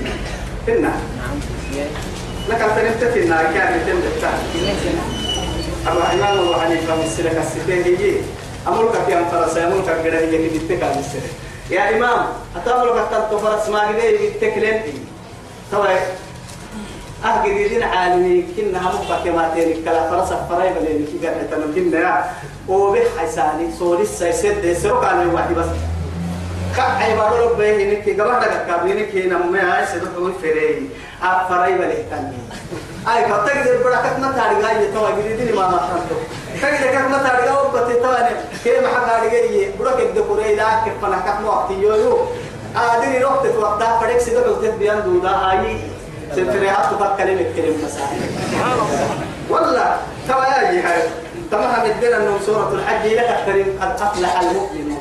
[0.68, 0.92] إنا
[2.48, 3.98] لك التنمية تتنا كان يتم
[6.02, 8.14] حنان الله حنيفة من السلك الستين هي
[8.68, 11.02] أمرك في أنفرس أمرك كده هي كده تكال
[11.70, 12.26] يا إمام
[12.56, 14.82] أتأمرك تنتفرس ما كده يتكلم
[15.72, 15.98] طبعا
[17.24, 18.78] أهجر يدين عالمي كنا
[19.24, 22.24] كما تيري كلا فرس فراي بلي كي قال تنجين يا
[22.68, 25.66] وبه حساني سوليس سيسد سرق على الواحد بس
[26.76, 30.88] كعي بارو به إنك جماعة كابيني كي نمي هاي سيدو كمان فري
[31.22, 32.38] أب فراي بلي تاني
[33.08, 36.16] أي كتك دير بڑا كتنا تاريغا يتوا يدين ما ما تانتو
[36.56, 40.68] كتك دير كتنا تاريغا وبتي تاني كي ما حد تاريغا يه بڑا كده كوري لا
[40.86, 42.18] كفنا كتنا وقت يو
[42.76, 45.76] آدين روحت توقتا فريق سيدو كنت بيان دودا هاي
[46.36, 48.20] سنتريات تفكر كلمة مسائل
[49.50, 49.96] والله
[50.28, 54.96] ترى يا جهاز تمام الدين أنه سورة الحج لك الكريم قد أفلح المؤمن.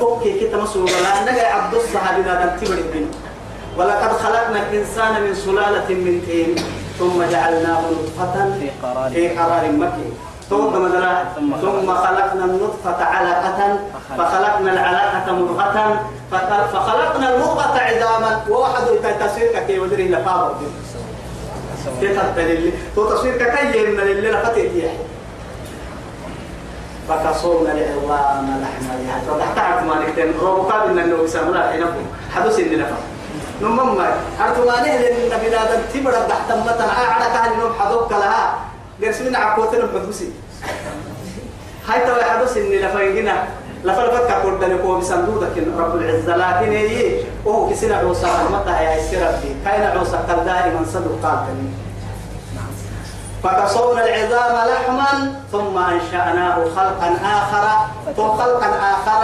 [0.00, 3.10] أوكي كده مسؤول لا نجا عبد الصحابي لا تبر الدين
[3.78, 6.54] ولقد خلقنا الإنسان من سلالة من طين
[6.98, 10.12] ثم جعلناه نطفة في قرار في قرار مكين.
[10.50, 13.78] ثم مثلا ثم ثم خلقنا النطفة علقة
[14.18, 14.72] فخلقنا.
[14.72, 16.00] العلقة مضغة
[16.32, 18.42] فخ- فخلقنا المضغة عظاما.
[18.50, 18.82] وواحد
[19.20, 20.54] تصوير كي ودري لفاضل
[22.00, 23.36] كيف اللي تو تصوير
[23.72, 24.70] كي من اللي لفتت
[27.08, 32.76] فكسونا لحما يعني وتحت عرف ما نكتن روبوكا من إنه يسمى لا حينكم حدث اللي
[32.76, 32.92] لفت
[33.62, 34.16] نمم ما
[34.66, 36.88] نهل إن بلاد تبرد تحت متن.
[36.88, 38.54] اعلى كان نوم حدوك لها.
[39.02, 40.30] قرسمين عقوتنا بحدوسي
[41.88, 43.44] هاي توا حدث ان لفينا
[43.84, 46.36] لفلفت كقول دنيكو بصندوقك رب العزة.
[46.36, 51.38] لكن هي وهو كسنا عوسى متى يا سيرتي كاين عوسى قال دائما صدق قال
[53.46, 57.08] فكسونا العظام لحما ثم أنشأناه خلقا
[58.16, 59.22] ثم خلقا آخر.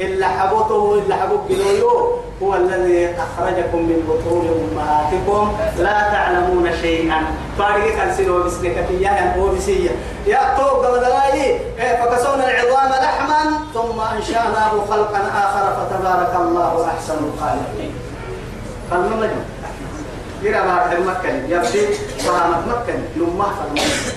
[0.00, 2.12] الا حبوته الا حبوك بلويو
[2.42, 5.56] هو الذي أخرجكم من بطون أمهاتكم.
[5.78, 7.20] لا تعلمون شيئا.
[7.58, 9.90] فارق كان سيرو بسكك في يا هو بسيه
[10.26, 13.40] يا توق بدلاي فكسونا العظام لحما
[13.74, 15.64] ثم أنشأناه خلقا آخر.
[15.76, 17.94] فتبارك الله أحسن الخالقين.
[18.90, 19.30] قال ما
[20.44, 21.86] كده بعد المكن يبدي
[22.18, 24.16] فهمت مكن لما فالمكن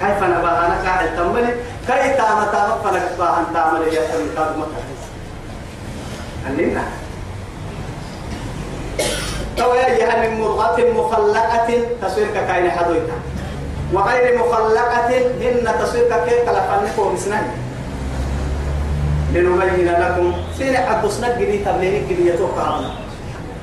[0.00, 1.50] كيف أنا بقى أنا قاعد تمني
[1.86, 4.84] كيف أنا تامك فانا بقى انت عمل يا ترى كاد مكن
[6.46, 6.82] علمنا
[9.56, 11.68] تو يا من مرغة مخلقة
[12.02, 13.12] تصويرك كاين حدويتا
[13.92, 15.08] وغير مخلقة
[15.40, 17.46] هن تصويرك كيف تلفنك ومسنان
[19.32, 22.34] لنبين لكم سين عبد سنك جديد تبلينك جديد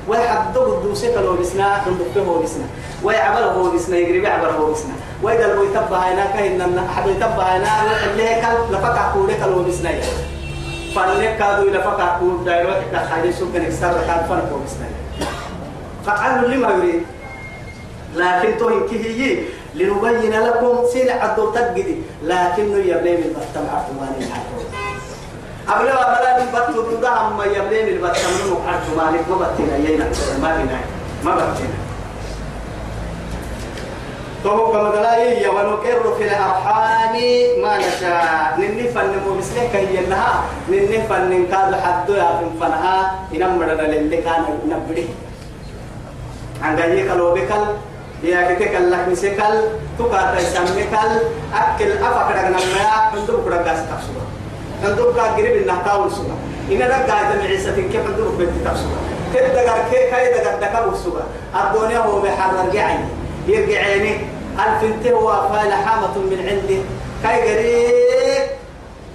[0.08, 2.64] يتوقع ويحدد الدوسة لو بسنا تندق هو بسنا.
[3.02, 4.92] ويعمل هو بسنا يجري بيعمل هو بسنا.
[5.22, 9.90] وإذا لو يتبع هنا كهن أحد يتبع هنا اللي كل لفك كودك لو بسنا.
[10.94, 11.70] فنك كادو
[12.20, 14.88] كود دايرو إحنا خالي سوق نكسر كان فن هو بسنا.
[16.06, 17.02] فعل لما يريد.
[18.16, 19.38] لكن توهن كهي
[19.74, 24.61] لنبين لكم سين عدو تجدي لكنه يبلي من بطل عرفواني الحاكم قبل
[25.68, 30.04] ما بلا نبت دودا هم يبلين البت من مقعد مالك ما بتنا يينا
[30.42, 30.78] ما بينا
[31.24, 31.78] ما بتنا
[34.44, 37.14] تو كما دلاي يا ونقر في الأرحام
[37.62, 38.58] ما نشاء.
[38.58, 42.96] نني فن مو مسلك هي انها نني فن كاد حد يا فن فنها.
[43.32, 45.06] مدد للي كان نبدي
[46.62, 47.64] عن جاي كلو بكل
[48.22, 49.54] يا كتك الله مسكل
[49.98, 51.12] تو كاتا يسمكل
[51.54, 52.82] أكل أفكر نما
[53.12, 53.80] عندو كدا غاس
[54.82, 56.36] تفسير عندك قريب النهتاول سوى
[56.72, 58.96] إن رجع إذا معيسة كيف عندك بنت تفسوى
[59.34, 61.22] كيف دقر كيف كاي دقر دقر سوى
[61.54, 62.98] الدنيا هو بحر رجعي
[63.46, 64.16] يرجعيني
[64.58, 66.80] ألف انت هو فالحامة من عنده.
[67.22, 68.50] كاي قريب.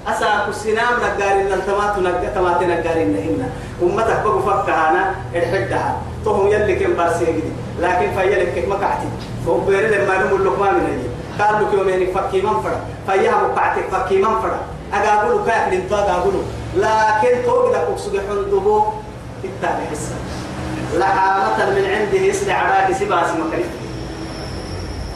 [0.08, 3.50] أسا كسينام نقارين التمات نقارين نقارين هنا
[3.82, 6.02] أمتك بقوا فكهانا الحدها.
[6.26, 7.44] تهم يلي كم بارسيجي
[7.82, 9.08] لكن فيلك كيف مكعتي
[9.48, 11.08] وبيرد لما نقول لك ما من هي
[11.46, 14.60] قالوا كيومين فكي منفرد فيها مقعتك فكي منفرد
[14.94, 16.42] أقابلو كيف لنتو أقابلو
[16.78, 18.84] لكن توقد أكسو حندبو
[19.44, 20.16] التالي حسا
[20.98, 23.68] لحامة من عنده يسرع عراك سباس مكريف.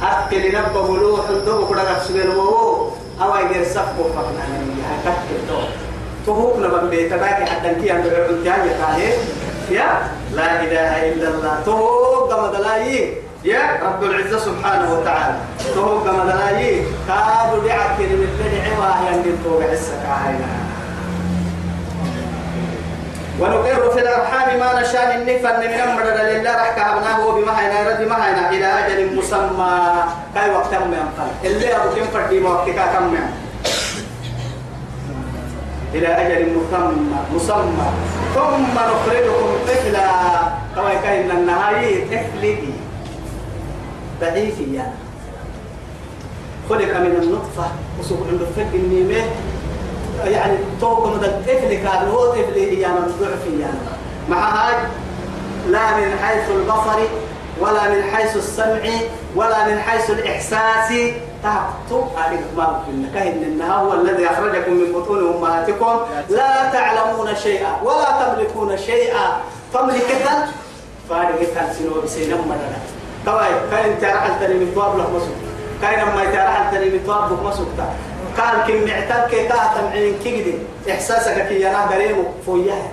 [0.03, 2.89] أكل نبه له حندبو كده أكسو بينمو
[3.22, 4.72] أو أجر سفكو فقنا يعني
[5.05, 5.63] هكذا
[6.26, 9.13] تهوك نبن بيتا باكي حتى انتي عند يتاهي
[9.72, 11.59] يا لا إله إلا الله.
[11.65, 13.13] تهوك دمدلايين
[13.43, 15.37] يا رب العزة سبحانه وتعالى.
[15.75, 20.51] تو كما دلاي كادو دعك من الدنيا وهي من تو حسك هاينا
[23.39, 28.17] ونقر في الأرحام ما نشاء النفن من أمر لله رح كهبناه بما هينا رد ما
[28.25, 30.03] هينا إلى أجل مسمى.
[30.35, 33.15] كاي وقت ما ينقل اللي أبو كم فردي وقتك كم
[35.93, 37.17] إلى أجل مسمى.
[37.33, 37.89] مسمى.
[38.35, 40.09] ثم نخرجكم طفلا.
[40.75, 42.57] كما كان النهاية طفلي.
[44.22, 44.93] ضعيف يعني
[46.69, 49.26] خلق من النطفة وسوق فك النيمة.
[50.26, 53.80] يعني توقع مدى طفل كان هو طفل هي أنا ضعف يعني
[54.30, 54.76] مع هاي
[55.67, 56.99] لا من حيث البصر
[57.59, 58.82] ولا من حيث السمع
[59.36, 60.93] ولا من حيث الإحساس.
[61.43, 65.99] تعطوا عليك ما كهن إنها هو الذي أخرجكم من بطون أمهاتكم.
[66.30, 69.41] لا تعلمون شيئا ولا تملكون شيئا.
[69.74, 70.47] تملكة
[71.09, 72.78] فارقة سنو بسينما مدنا
[73.26, 75.36] طبعا كاين تعرف تاني من تواب لك مسوك
[75.82, 77.67] كاين ما تعرف تاني من تواب لك مسوك
[78.38, 80.53] قال كم معتك كاتم عين كيدي
[80.91, 82.84] إحساسك كي أنا قريم فوياه.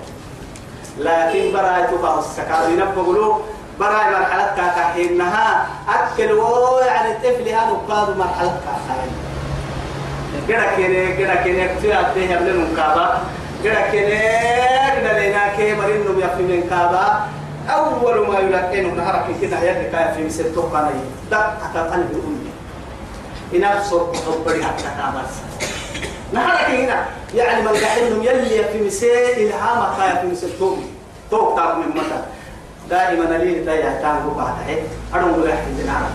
[0.99, 3.41] لكن برايتك السكار ينبغلو
[3.81, 9.12] براي مرحلة كاكاحينها أكل و يعني الطفل هذا قاد مرحلة كاكاحين
[10.49, 13.20] كده كده كده كده كتير أبديه يبلن مكابا
[13.64, 14.18] كده كده
[15.01, 17.26] كده لينا كي مرينو يفي من كابا.
[17.69, 20.91] أول ما يلقينه نهارك كده يدك في مثل توقعني
[21.31, 22.51] دقة قلب أمي
[23.55, 25.35] إنا صوت حبري حتى كابس
[26.33, 27.07] نهارك هنا.
[27.35, 29.07] يعني من قاعدهم يلي في مثل
[29.37, 30.83] إلهامك في مثل توقي
[31.31, 32.23] توقع من متى
[32.91, 33.71] دائما لي
[34.66, 34.83] هيك.
[35.14, 36.09] أنا أقول لك إن أنا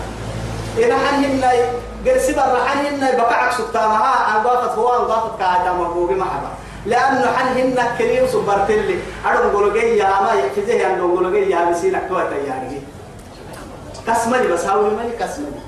[0.78, 6.14] إذا حنين قال سبب حنين بقعك سكتا معها أن ضافت هو أن ضافت كاتا مبروغي
[6.14, 6.48] محبا
[6.86, 12.00] لأنه حنين كليم سبرت لي أنا أقول لك يا ما يكفيه أن لك يا بسينا
[12.08, 12.78] كوتا يعني
[14.06, 15.60] كسمني بس هاوي مالي كسمني.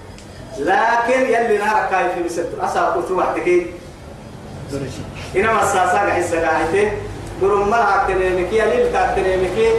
[0.58, 3.66] لكن يلي نهارك كاي في مسد أسا قلت وحدك.
[5.36, 6.92] إنما الساسا حسك عايته
[7.42, 9.70] درم مرحك تنيمكي يلي تنيمكي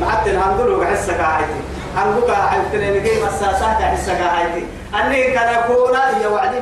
[0.00, 0.82] معتن هندلو
[1.20, 1.60] عايتي
[1.96, 6.60] هنقولك حيتني نجي مساسات حسك عايتي أني كان كونا هي وعدي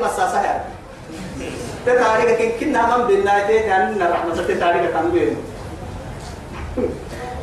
[1.87, 5.35] مساسات تتاريخ كنا من بالنايتي أن الرحمة تتاريخ كان بينه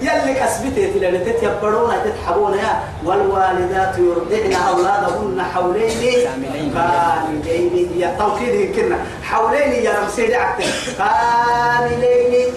[0.03, 2.81] يلي كسبتي تلالي تتيبرون تتحبون يا.
[3.05, 5.89] والوالدات يرضعن أولادهن حولين
[6.25, 8.17] كاملين يا.
[8.19, 10.65] توكيد كنا حولين يا رمسيد عكتن
[10.99, 12.49] كاملين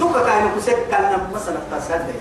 [0.00, 2.20] تبقى كان كسك كان مثلا تصدق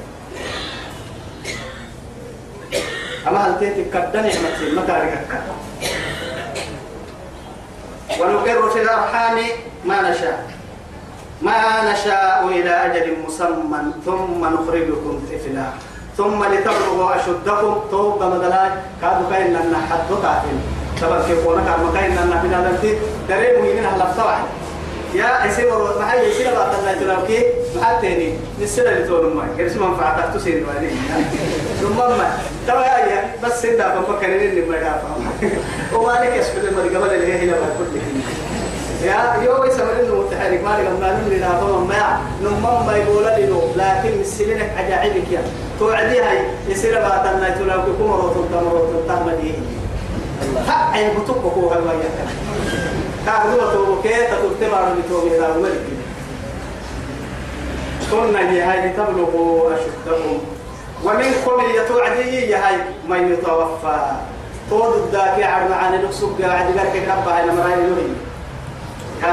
[3.27, 5.27] أما هل تيتي كدني مثل مكارك
[8.21, 9.37] ونقر في الأرحام
[9.85, 10.51] ما نشاء.
[11.41, 15.65] ما نشاء إلى أجل مسمى ثم نخرجكم طفلا.
[16.17, 20.57] ثم لتبلغوا أشدكم توب مدلاج كادوا كاين لنا حد قاتل
[21.01, 22.97] طبعا كيف هناك مكاين لنا بنا لنتي
[23.29, 24.39] دريم يمين هلا طبعا
[25.15, 27.43] يا اسير ما هي يصير بعد الله تلاقي
[27.75, 28.33] ما تاني.
[28.61, 30.87] نسير اللي تقول ما كيف منفعتك تسير ما
[31.81, 32.37] ثم ما
[32.67, 35.09] ترى يا بس سيدا بفكر إني ما دافع.
[35.93, 37.99] وما لك يسكت المري قبل اللي هي هنا كل
[39.07, 40.63] يا يو يسمى إنه متحرك.
[40.63, 43.45] ما لك ما نمري لا فما ما نمم ما يقول لي
[43.75, 45.41] لكن السلينك عجائبك يا.
[45.79, 46.37] توعدي هاي.
[46.69, 49.53] يصير بعد الله تلاقي كمرة تمرة تمرة
[50.67, 52.09] حق يبتوك هو هالويا.
[53.25, 55.83] تعرضوا توبكي تتبع بتوبي إلى الملك
[58.11, 60.39] قلنا هي هاي تبلغوا أشدكم
[61.03, 62.75] ومنكم يتوعدي هاي
[63.09, 64.11] من يتوفى
[64.69, 68.15] طول الداكي عن معاني نقصب قاعد يقرك كبا هاي لما راي لوري
[69.23, 69.27] يا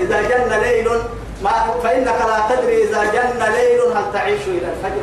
[0.00, 0.88] إذا جن ليل
[1.42, 1.50] ما
[1.82, 5.02] فإنك لا تدري إذا جن ليل هل تعيش إلى الفجر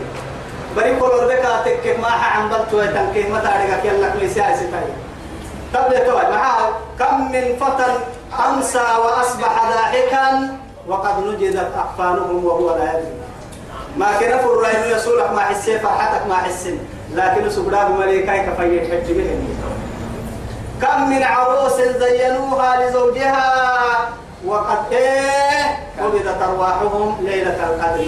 [0.75, 4.07] بري كل ربك تكك ما عن بلت وتنكه متى رجعك يلا
[5.75, 7.85] قبل توي معاه كم من فتى
[8.49, 10.57] أمسى وأصبح ضاحكا
[10.87, 13.11] وقد نجدت أقفالهم وهو لا يدري.
[13.97, 16.77] ما كان فرنا إنه يسولك ما حسي فرحتك ما حسن
[17.13, 19.57] لكن سبراب مليكاي كفاية حج بهم
[20.81, 24.09] كم من عروس زينوها لزوجها
[24.45, 28.05] وقد إيه قبضت أرواحهم ليلة القدر.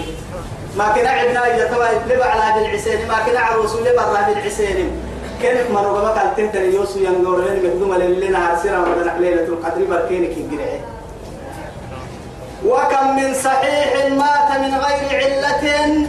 [0.76, 5.09] ما كنا عندنا اذا تبع لبع على بالعسين ما كنا عروس لبع على بالعسين.
[5.42, 10.36] كيف ما رغبك قال تنتني يوسو ينقر لين مقدومه لنا عرسنا ودنا ليلة القدر بركينك
[10.36, 10.80] يقرعي
[12.66, 16.06] وكم من صحيح مات من غير علة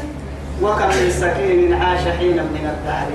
[0.62, 3.08] وكم من سكين عاش حينا من الدهر.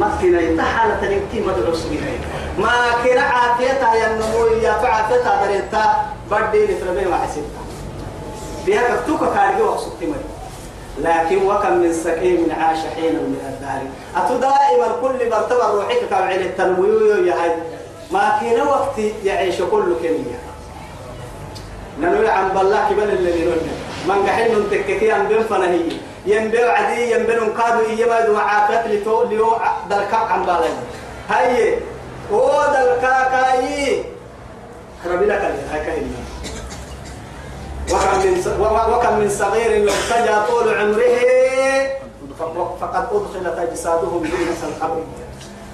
[0.00, 2.18] ما كنا يتحالة تنكي مدعو سبيعي
[2.58, 2.72] ما
[3.04, 5.84] كنا عافيتها يا النمو يا فعافيتها دريتا
[6.30, 7.64] بدي لفرمين وحسبتها
[8.66, 10.39] بها كفتوك كارجي وقصبتي مري
[11.00, 13.82] لكن وكم من سكين عاش حينا من الدهر.
[14.16, 17.52] أتو دائما كل مرتبة روحك كم عين التنويو يا هاي؟
[18.10, 20.40] ما كنا وقت يعيش كل كمية
[22.00, 23.72] ننوي عن بالله كبل اللي نقولنا
[24.08, 25.80] من قحين نتككي عن بين فنهي.
[26.26, 29.56] ينبيع عدي ينبيع قادو إيما دو عافيت لتو ليو
[29.90, 30.68] دلكاك عن بالله
[31.28, 31.78] هاي
[32.32, 34.04] هو دلكاكاي
[35.06, 35.42] ربي لك
[35.72, 36.20] هاي كهنا
[37.92, 38.42] وكم من
[38.94, 41.40] وكم من صغير لو سجى طول عمره.
[42.80, 45.02] فقد أدخلت أجسادهم نفس القبر.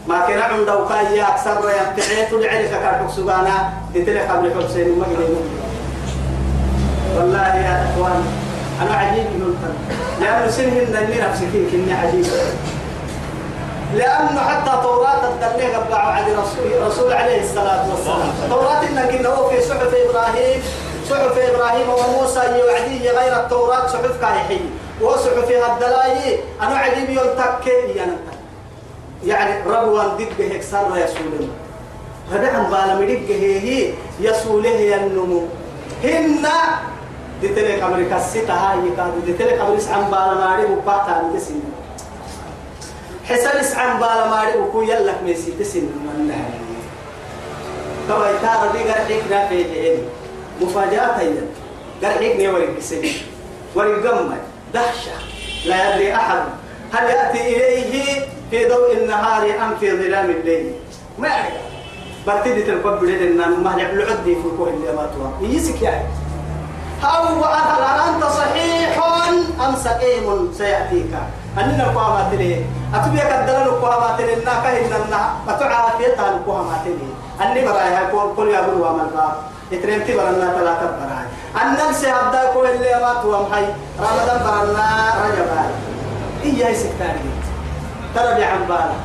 [0.08, 3.72] ما كان عنده كاي أكثر يمتعيت لعلك كارحك سبانا.
[3.94, 5.06] تتلك قبل حسين ما
[7.16, 8.24] والله يا إخوان
[8.82, 9.56] أنا عجيب من
[10.20, 12.26] لأنه سنهن اللي نفسك كني عجيب.
[13.94, 18.50] لأنه حتى توراة الدليل قبعوا عن رسول رسول عليه الصلاة والسلام.
[18.50, 20.62] توراة إنك إنه في صحف إبراهيم.
[21.10, 24.60] صحف إبراهيم وموسى يوعديه غير التوراة صحف كايحي
[25.02, 28.12] وصحف الدلاي أنا عجيب يلتك يعني
[29.24, 31.48] يعني ربوان دقة هيك صار يسولنا
[32.30, 35.42] فدعم بالمدقه هي يسوله ينمو
[36.04, 36.46] هن
[37.42, 41.62] دتلك أمريكا الستة هاي كانوا دتلك أمريكا عم بالماري وقاتا نتسين
[43.24, 46.32] حسن اسعن بالماري وكو يلك ميسي تسين من
[48.08, 50.02] طبعا ترى دي قرحيك نافي هيني
[50.60, 51.32] مفاجأة هي
[52.02, 53.16] قرحيك نوري بسنين
[53.74, 54.34] ورقم
[54.74, 55.16] دهشة.
[55.66, 56.38] لا يدري أحد
[56.92, 60.72] هل يأتي إليه في ضوء النهار أم في ظلام الليل.
[61.18, 61.52] ما يعرف
[62.26, 66.04] برتدي تنقب لنا ما العدي في كل اللي ما توا يسك يعني.
[67.04, 68.98] أو أهل أنت صحيح
[69.68, 71.12] أم سقيم سيأتيك.
[71.58, 77.10] أننا قوامات لي أتبي كدلنا قوامات لي إنك إننا أتعافيتها القوامات لي
[77.44, 78.84] أني برايها كل كل يا أبو
[79.72, 81.26] إترينتي برنا ثلاثة براي
[81.62, 83.66] أنن سيبدا كل اللي ما توا محي
[83.98, 84.86] رمضان برنا
[85.24, 85.50] رجب
[86.44, 87.30] إياه سكتاني
[88.14, 88.96] ترى بعم بالا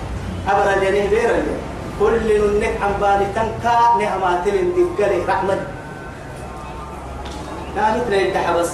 [0.49, 1.43] أبرا جنيه بيرا
[1.99, 5.59] كل نك عم بالي تنكا نعمات لندقلي رحمة.
[7.75, 8.69] لا نترين تحبس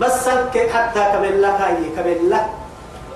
[0.00, 0.24] بس.
[0.24, 2.46] سلك حتى قبل لك هاي قبل لك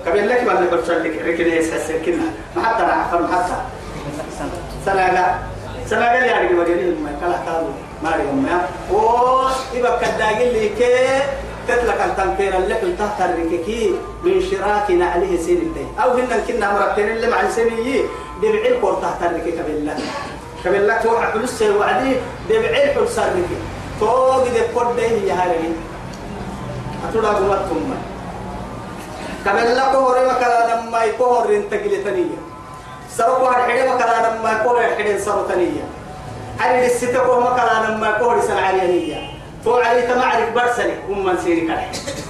[0.07, 0.43] قبل لك.
[0.43, 3.55] ما نقول لك ركن يسحس كنا ما حتى نعرف ما حتى.
[4.85, 7.69] سنة قال يعني ما قال ما كلا كانوا
[8.03, 8.99] ما ريهم ما و
[9.77, 11.21] يبقى كداقي اللي كي
[11.67, 15.89] تتلك التنكير اللي كنت تحت الرككي من شراك عليه سين الدين.
[16.03, 18.01] أو هن كنا مرتين اللي مع السنية
[18.41, 19.97] دبع الكور تحت الركي قبل لك
[20.65, 22.13] قبل لك توقع فلوس وعدي
[22.49, 23.57] دبع الحلس الركي
[23.99, 25.73] توقع دي قد يا هاري
[27.09, 27.93] أتودا قمتكم
[29.47, 32.37] قبل لك هوري وكلا لما يكون رنتقل تنية
[33.17, 35.55] سرقوا الحين وكلا لما يكون الحين سرقوا
[36.59, 39.19] علي الستة وكلا لما يكون سنة عريانية
[39.65, 41.69] تو علي تمعرف برسلي هم من سيري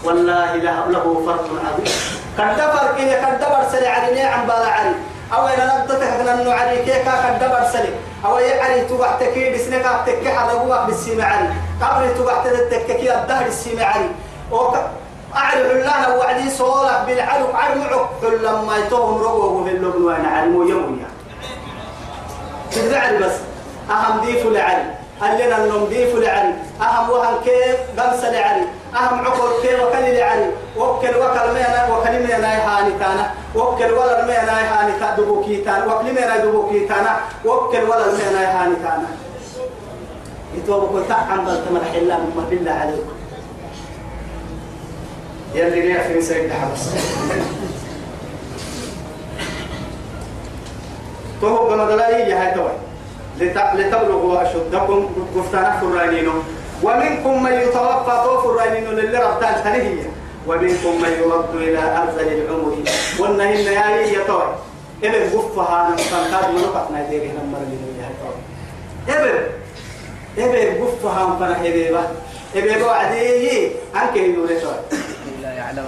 [0.03, 1.91] والله له له فرق عظيم.
[2.37, 4.95] قد فرق هي قد برسلي علي عن بالا علي.
[5.33, 7.89] أو أنا نبتك أن علي كيكا قد برسلي
[8.25, 11.49] أو يا علي تبع تكيد سنك أبتك حرقوا بالسيم علي.
[11.81, 14.09] قبل تبع تتككي الدهر السيم علي.
[15.35, 21.09] أعرف الله وعدي صولك بالعلق عرمعك لما يتوهم في اللبن وأنا علمو يوميا.
[23.21, 23.35] بس؟
[23.89, 24.83] أهم ديف لعلي.
[25.21, 28.65] اللي النوم ديف لعلي؟ أهم وهم كيف قمس لعلي؟
[28.95, 33.31] أهم عقل كيف وكل لعلي؟ وكل وكل مينا وكل مينا يهاني تانا.
[33.55, 35.85] وكل ولا مينا يهاني تا دبوكي تانا.
[35.85, 37.19] وكل مينا دبوكي تانا.
[37.45, 39.07] وكل ولا مينا يهاني تانا.
[40.55, 43.15] يتوبكوا تعم بل تمرح الله ما بالله عليكم.
[45.55, 46.89] يلي ليه في سيد حبس
[51.41, 52.84] تو كما دلائي يا هاي توي.
[53.39, 56.31] لتبلغوا أشدكم قفتنا فرانينو
[56.83, 60.09] ومنكم من يتوفى طوف الرانينو للي ربطان تنهية
[60.47, 62.77] ومنكم من يرد إلى أرذل العمر
[63.19, 64.43] والنهن يا يا توي
[65.03, 69.47] إبن قفها نمسان كاد ونقطنا ديري نمر لنو يا توي إبن
[70.37, 71.97] إبن قفها مفنا إبن
[72.55, 74.99] إبن وعدي عنك يقول توي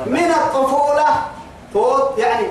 [0.05, 1.05] من الطفولة
[1.73, 2.47] فوت يعني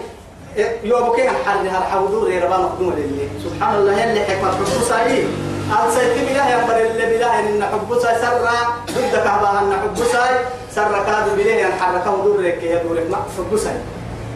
[0.84, 5.24] يوم كي حر هر حوضور غير ما مقدوم لله سبحان الله يلي حكمة حبوساي
[5.70, 8.48] أن سيتم الله يمر اللي بلا إن حبوساي سر
[8.96, 10.34] ضد كعبة أن حبوساي
[10.74, 13.74] سر كاد بلا أن حركه ودور لك يا دور ما حبوساي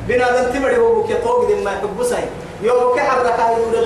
[0.08, 2.24] بنا ذن تمر هو بك طوق دم ما حبوساي
[2.62, 3.84] يوم كي حركه يدور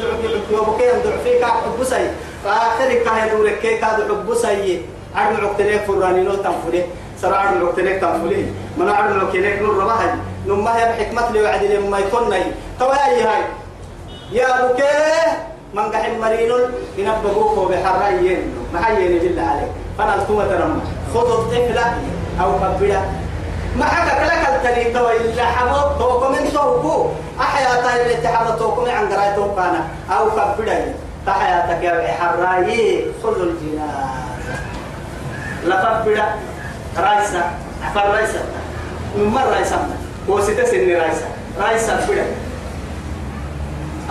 [0.50, 2.10] يوم كي يندر فيك حبوساي
[2.44, 4.80] فآخر كاه يدور كاد حبوساي
[5.14, 5.82] عرم عقتلك
[9.20, 10.33] عقتلك نور رباهي.
[10.46, 12.42] نما هي بحكمة لي وعد لما يكون ني
[12.78, 13.42] توا هي هاي
[14.32, 16.60] يا بوكيه من قح مرينون
[16.98, 19.70] ينبغوك بحرايين ما هي بالله عليك.
[19.98, 20.80] فانا التومة ترمى.
[21.14, 21.78] خذ الطفل
[22.40, 23.00] أو كبدا
[23.76, 27.06] ما حكى لك التري توا إلا حبوب توكم من توكو
[27.40, 30.94] احيا تاي اللي تحب توكم عن قراي توكانا أو كبدا
[31.26, 33.48] تحياتك يا حرايي خذ
[35.64, 36.24] كبدا
[36.98, 37.50] رايسا
[37.84, 38.44] عفر رايسا
[39.16, 39.62] من مرة
[40.28, 41.26] رايسا وسيتا سن رايسا
[41.60, 42.26] رايسا بدا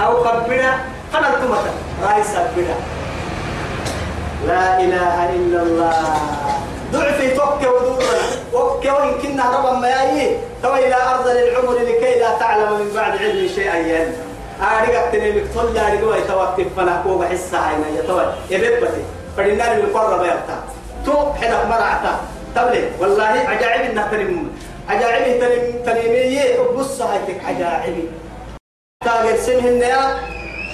[0.06, 0.74] أو قبدا
[1.14, 2.76] فلا التمتا رايسا بدا
[4.48, 6.18] لا إله إلا الله.
[6.94, 8.22] ضعفي توك ودورنا
[8.54, 13.18] وك وإن كنا ربا ما يأي تو إلى أرض العمر لكي لا تعلم من بعد
[13.18, 14.14] علم شيئا ين
[14.62, 16.68] أريك تنمك تقول يا رجوا يتوقف.
[16.78, 18.52] فنا كوب حس عينا يتوقف.
[18.52, 19.04] يبتي
[19.38, 20.58] فدينا من القرة بيرتا
[21.06, 22.14] تو حدا مرعتا.
[22.56, 22.90] تبلي.
[23.00, 24.48] والله عجائب إنها تنم
[24.90, 28.12] عجائب تنم تنمية بص هايتك عجائب
[29.06, 29.82] تاجر سنهن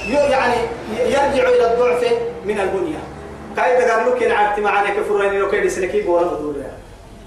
[0.07, 0.55] يعني
[0.99, 2.13] يرجع إلى الضعف
[2.45, 2.99] من البنية.
[3.55, 6.55] كاي قال لك إن عرفت معنا كفراني لو كيد سلكي بولا بدور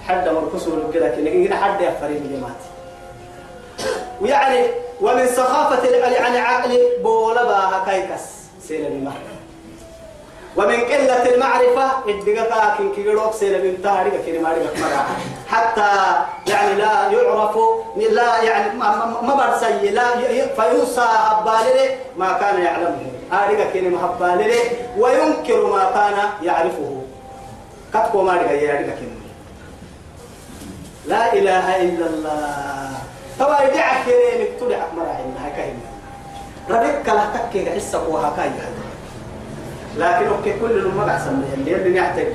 [0.08, 2.68] حد مركسور كذا كذا حد يفرين جماعتي.
[4.20, 4.66] ويعني
[5.00, 8.22] ومن سخافة يعني عقل بولا باها كايكس
[8.68, 9.12] سيلمي ما
[10.56, 15.06] ومن قلة المعرفة الدقاء كن كيروك سيلمي تاريخ كن ماريخ مرا
[15.48, 15.90] حتى
[16.46, 17.56] يعني لا يعرف
[17.96, 20.16] لا يعني ما ما برسي لا
[20.56, 23.06] فينسى هبالله ما كان يعلمه.
[23.32, 24.60] آريك كن هبالله
[24.98, 27.02] وينكر ما كان يعرفه.
[27.94, 29.12] كتبوا ماريخ يا كن.
[31.06, 32.90] لا إله إلا الله.
[33.38, 35.80] توا يدعك كريمك تدعك مرا إنها كاين.
[36.70, 38.50] ربك لا تكي حسك وهكاي
[39.98, 42.26] لكن أوكي كل ما قسم اللي اللي نحتاج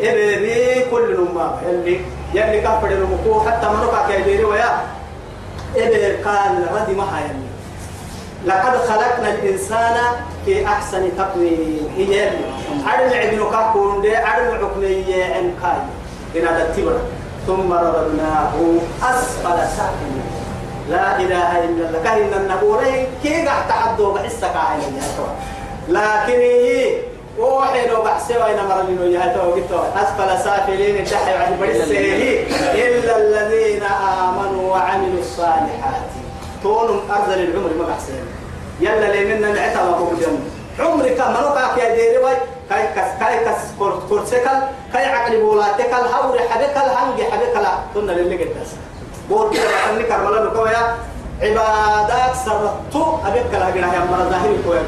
[0.00, 2.00] إيه بي كل ما اللي
[2.34, 4.78] يلي كفر المكو حتى منوكا كيديري ويا
[5.76, 7.24] إيه قال ردي ما هاي
[8.46, 9.96] لقد خلقنا الإنسان
[10.44, 11.88] في أحسن تقويم.
[11.96, 12.30] هي
[12.86, 17.00] عدم عبنو كاكون دي عدم عقنية عن كاي إن هذا التبرة
[17.46, 18.52] ثم رددناه
[19.02, 20.22] أسفل سافلين
[20.90, 22.00] لا إله إلا الله.
[22.04, 25.00] كاين النبورين كي قاعد تعدوا بحسك عين
[25.88, 26.94] لكن هي
[27.38, 29.54] وحي لو بحسوا إن مر لنا يا تو
[29.96, 32.00] أسفل سافلين الدحي عن بريسه
[32.74, 36.10] إلا الذين آمنوا وعملوا الصالحات.
[36.62, 38.24] طول أرض العمر ما بحسين
[38.80, 40.40] يلا لي منا نعتها ما هو جنب.
[40.80, 42.36] عمرك منوكا يا ديري واي
[42.70, 43.58] كاي كاس كاي كاس
[44.08, 44.58] كورسكل
[44.92, 48.70] كاي عقل بولاتكل هوري حبكل هنجي حبكل تنا للي قداس
[49.28, 50.94] بول كده أني كرملا بكويا
[51.42, 54.82] عبادات سرطو أبكل هجنا يا مرا ظاهر كويا.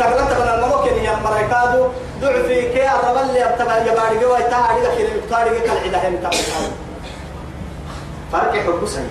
[0.00, 1.88] سقلت من الممكن يا مرا كادو
[2.20, 6.30] ضعفي كي الربل اللي ابتبع يباري جوا يتاعي لك اللي بتاري كل عدا هم تبع
[8.32, 9.04] فرق حب سني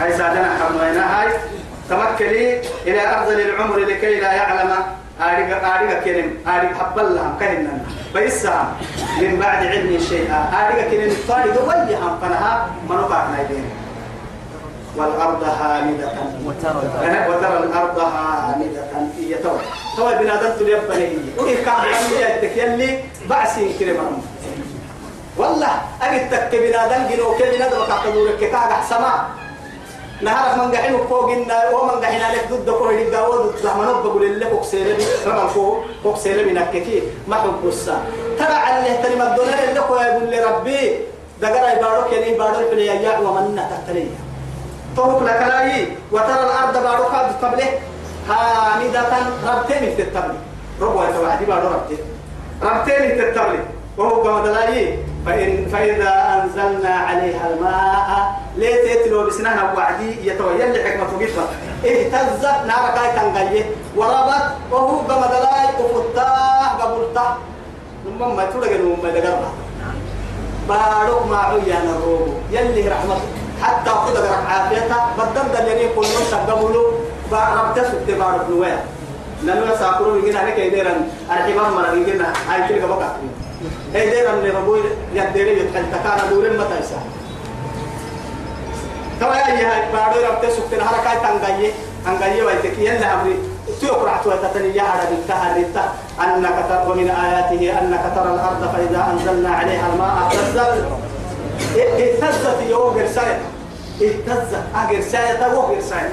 [0.00, 1.28] هاي سادنا حمينا هاي
[1.90, 4.70] تمكلي إلى أفضل العمر لكي لا يعلم
[5.20, 6.30] أريك أريك كلم.
[6.46, 7.78] أريك حبل لهم كهنا
[8.14, 8.66] بيسا
[9.20, 10.50] من بعد علم شيئا.
[10.60, 13.70] أريك كلم طاري دوي هم فنها منوقع نايدين
[14.96, 16.12] والأرض هامدة.
[17.28, 18.84] وترى الأرض هامدة.
[19.46, 19.58] هي
[19.96, 24.22] تو تو بنادم تليبني هي وإيه كان عمي يلي بعسين كريم
[25.36, 25.72] والله
[26.02, 29.28] أجد تك بنادم جنو كبنادم تحتدورك كاغا سما
[30.20, 34.46] نهار من قحين فوق إن ومن قحين عليك ضد كل اللي جاود زمان بقول اللي
[34.46, 37.72] فوق سيربي رمى فوق فوق سيربي نككي ما حب
[38.38, 40.98] ترى على اللي تري مدونا اللي كو يقول لي ربي
[41.40, 44.06] دقرا يبارك يعني يبارك في يا ومن تحتلي
[44.96, 47.68] توك لك لاي وترى الأرض بارك قبله
[48.28, 49.02] حامدة
[49.46, 50.38] ربتين في التبلي
[50.80, 51.98] ربوا يتوعدي بارك ربتين
[52.62, 53.58] ربتين في التبلي
[53.96, 61.42] وهو لاي فإن فإذا أنزلنا عليها الماء ليه تتلو بسنها وعدي يتويل لحكمة قفة
[61.84, 63.64] اهتزت نار كاي تنغيه
[63.96, 67.28] وربت وهو قمد لاي وفتاه قبلته
[68.04, 69.52] ثم ما تلقى نوم دقرها
[70.68, 73.16] بارك ما عيانا الروب يلي رحمة
[73.62, 76.92] حتى خذ عافيتها بدل اللي يكون نص قبله
[77.30, 78.84] بارك تسكت بارك نويا.
[79.44, 82.32] لأنه ساكرو يجينا عليك يديرن الحمام مرة يجينا.
[82.48, 83.12] هاي تلقى بقى.
[83.94, 84.80] هي دير من ربوي
[85.14, 87.00] يدير يتحل تكان دور متى يسا
[89.20, 91.72] توا يا هي بارو رب تسوق تن حركة تنغاي
[92.04, 93.36] تنغاي ويتك يلا أمري.
[93.80, 95.84] تيقرأ توتتني يا هذا بالتهريتا
[96.24, 100.84] أنك ترى ومن آياته أنك ترى الأرض فإذا أنزلنا عليها الماء اهتزت.
[101.76, 103.40] اهتزت يوم غرساية
[104.02, 104.62] اهتزت.
[104.76, 106.10] أغرساية وهو غرساية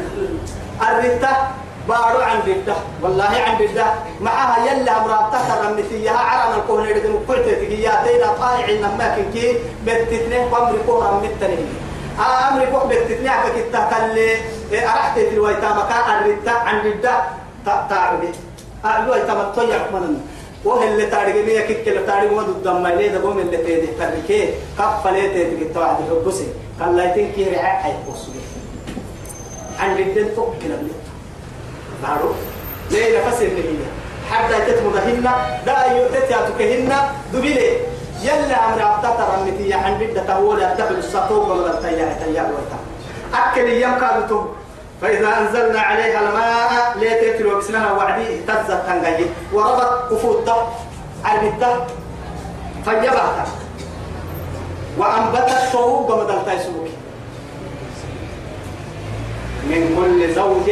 [0.81, 1.47] الرتا
[1.89, 3.85] بارو عن بده والله عن بده
[4.21, 9.57] معها يلا مرات تكرم نتيها عرنا الكون يردن قلت تجيا دينا طالع إنما كي.
[9.85, 10.49] بتتنه
[10.87, 11.57] كورا متنه
[12.19, 14.17] أمر كوك بتتنه عبك التكل
[14.73, 17.13] أرحت في الويتا مكان الرتا عن بده
[17.89, 18.29] تعبي
[18.85, 20.21] أيوة تمطيع من
[20.65, 23.87] وهي اللي تارجع مية كيك اللي تارجع ما ضد ما ليه ده قوم اللي تيجي
[23.99, 24.49] تركيه
[24.79, 26.47] كف ليه تيجي تواعد الحبسي
[26.79, 28.27] قال لا تنكي رعاية حيبص
[29.79, 30.87] عن بده فوق كلام
[32.03, 32.35] معروف؟
[32.91, 33.87] ليه نفس النهية
[34.31, 35.29] حتى تتمضهن
[35.65, 36.93] دا يؤتت ياتكهن
[37.33, 37.77] دبيلي
[38.23, 42.79] يلا أمر أبتتر النتيجة عن بدة تقول تبل السطوب ولا التياع تياع ويتا
[43.33, 44.47] أكل يم كادتم
[45.01, 50.73] فإذا أنزلنا عليها الماء ليتتلو بسنها وعدي اهتزت تنقي وربط كفوتا
[51.25, 51.87] عربتا
[52.85, 53.45] فيبعتا
[54.97, 56.87] وأنبتت صوب ومدلتا يسوك
[59.69, 60.69] من كل زوج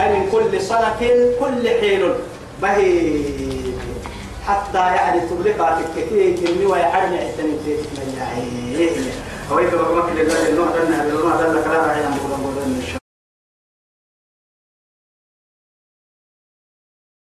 [0.00, 1.00] أي من كل صنف
[1.40, 2.02] كل حين.
[2.62, 3.12] بهي
[4.46, 8.90] حتى يعني تبلغ كثير جني ويحرم عدن تيت من يعيه
[9.52, 10.66] هو يبقى مكل الله النوع
[12.66, 12.95] إن شاء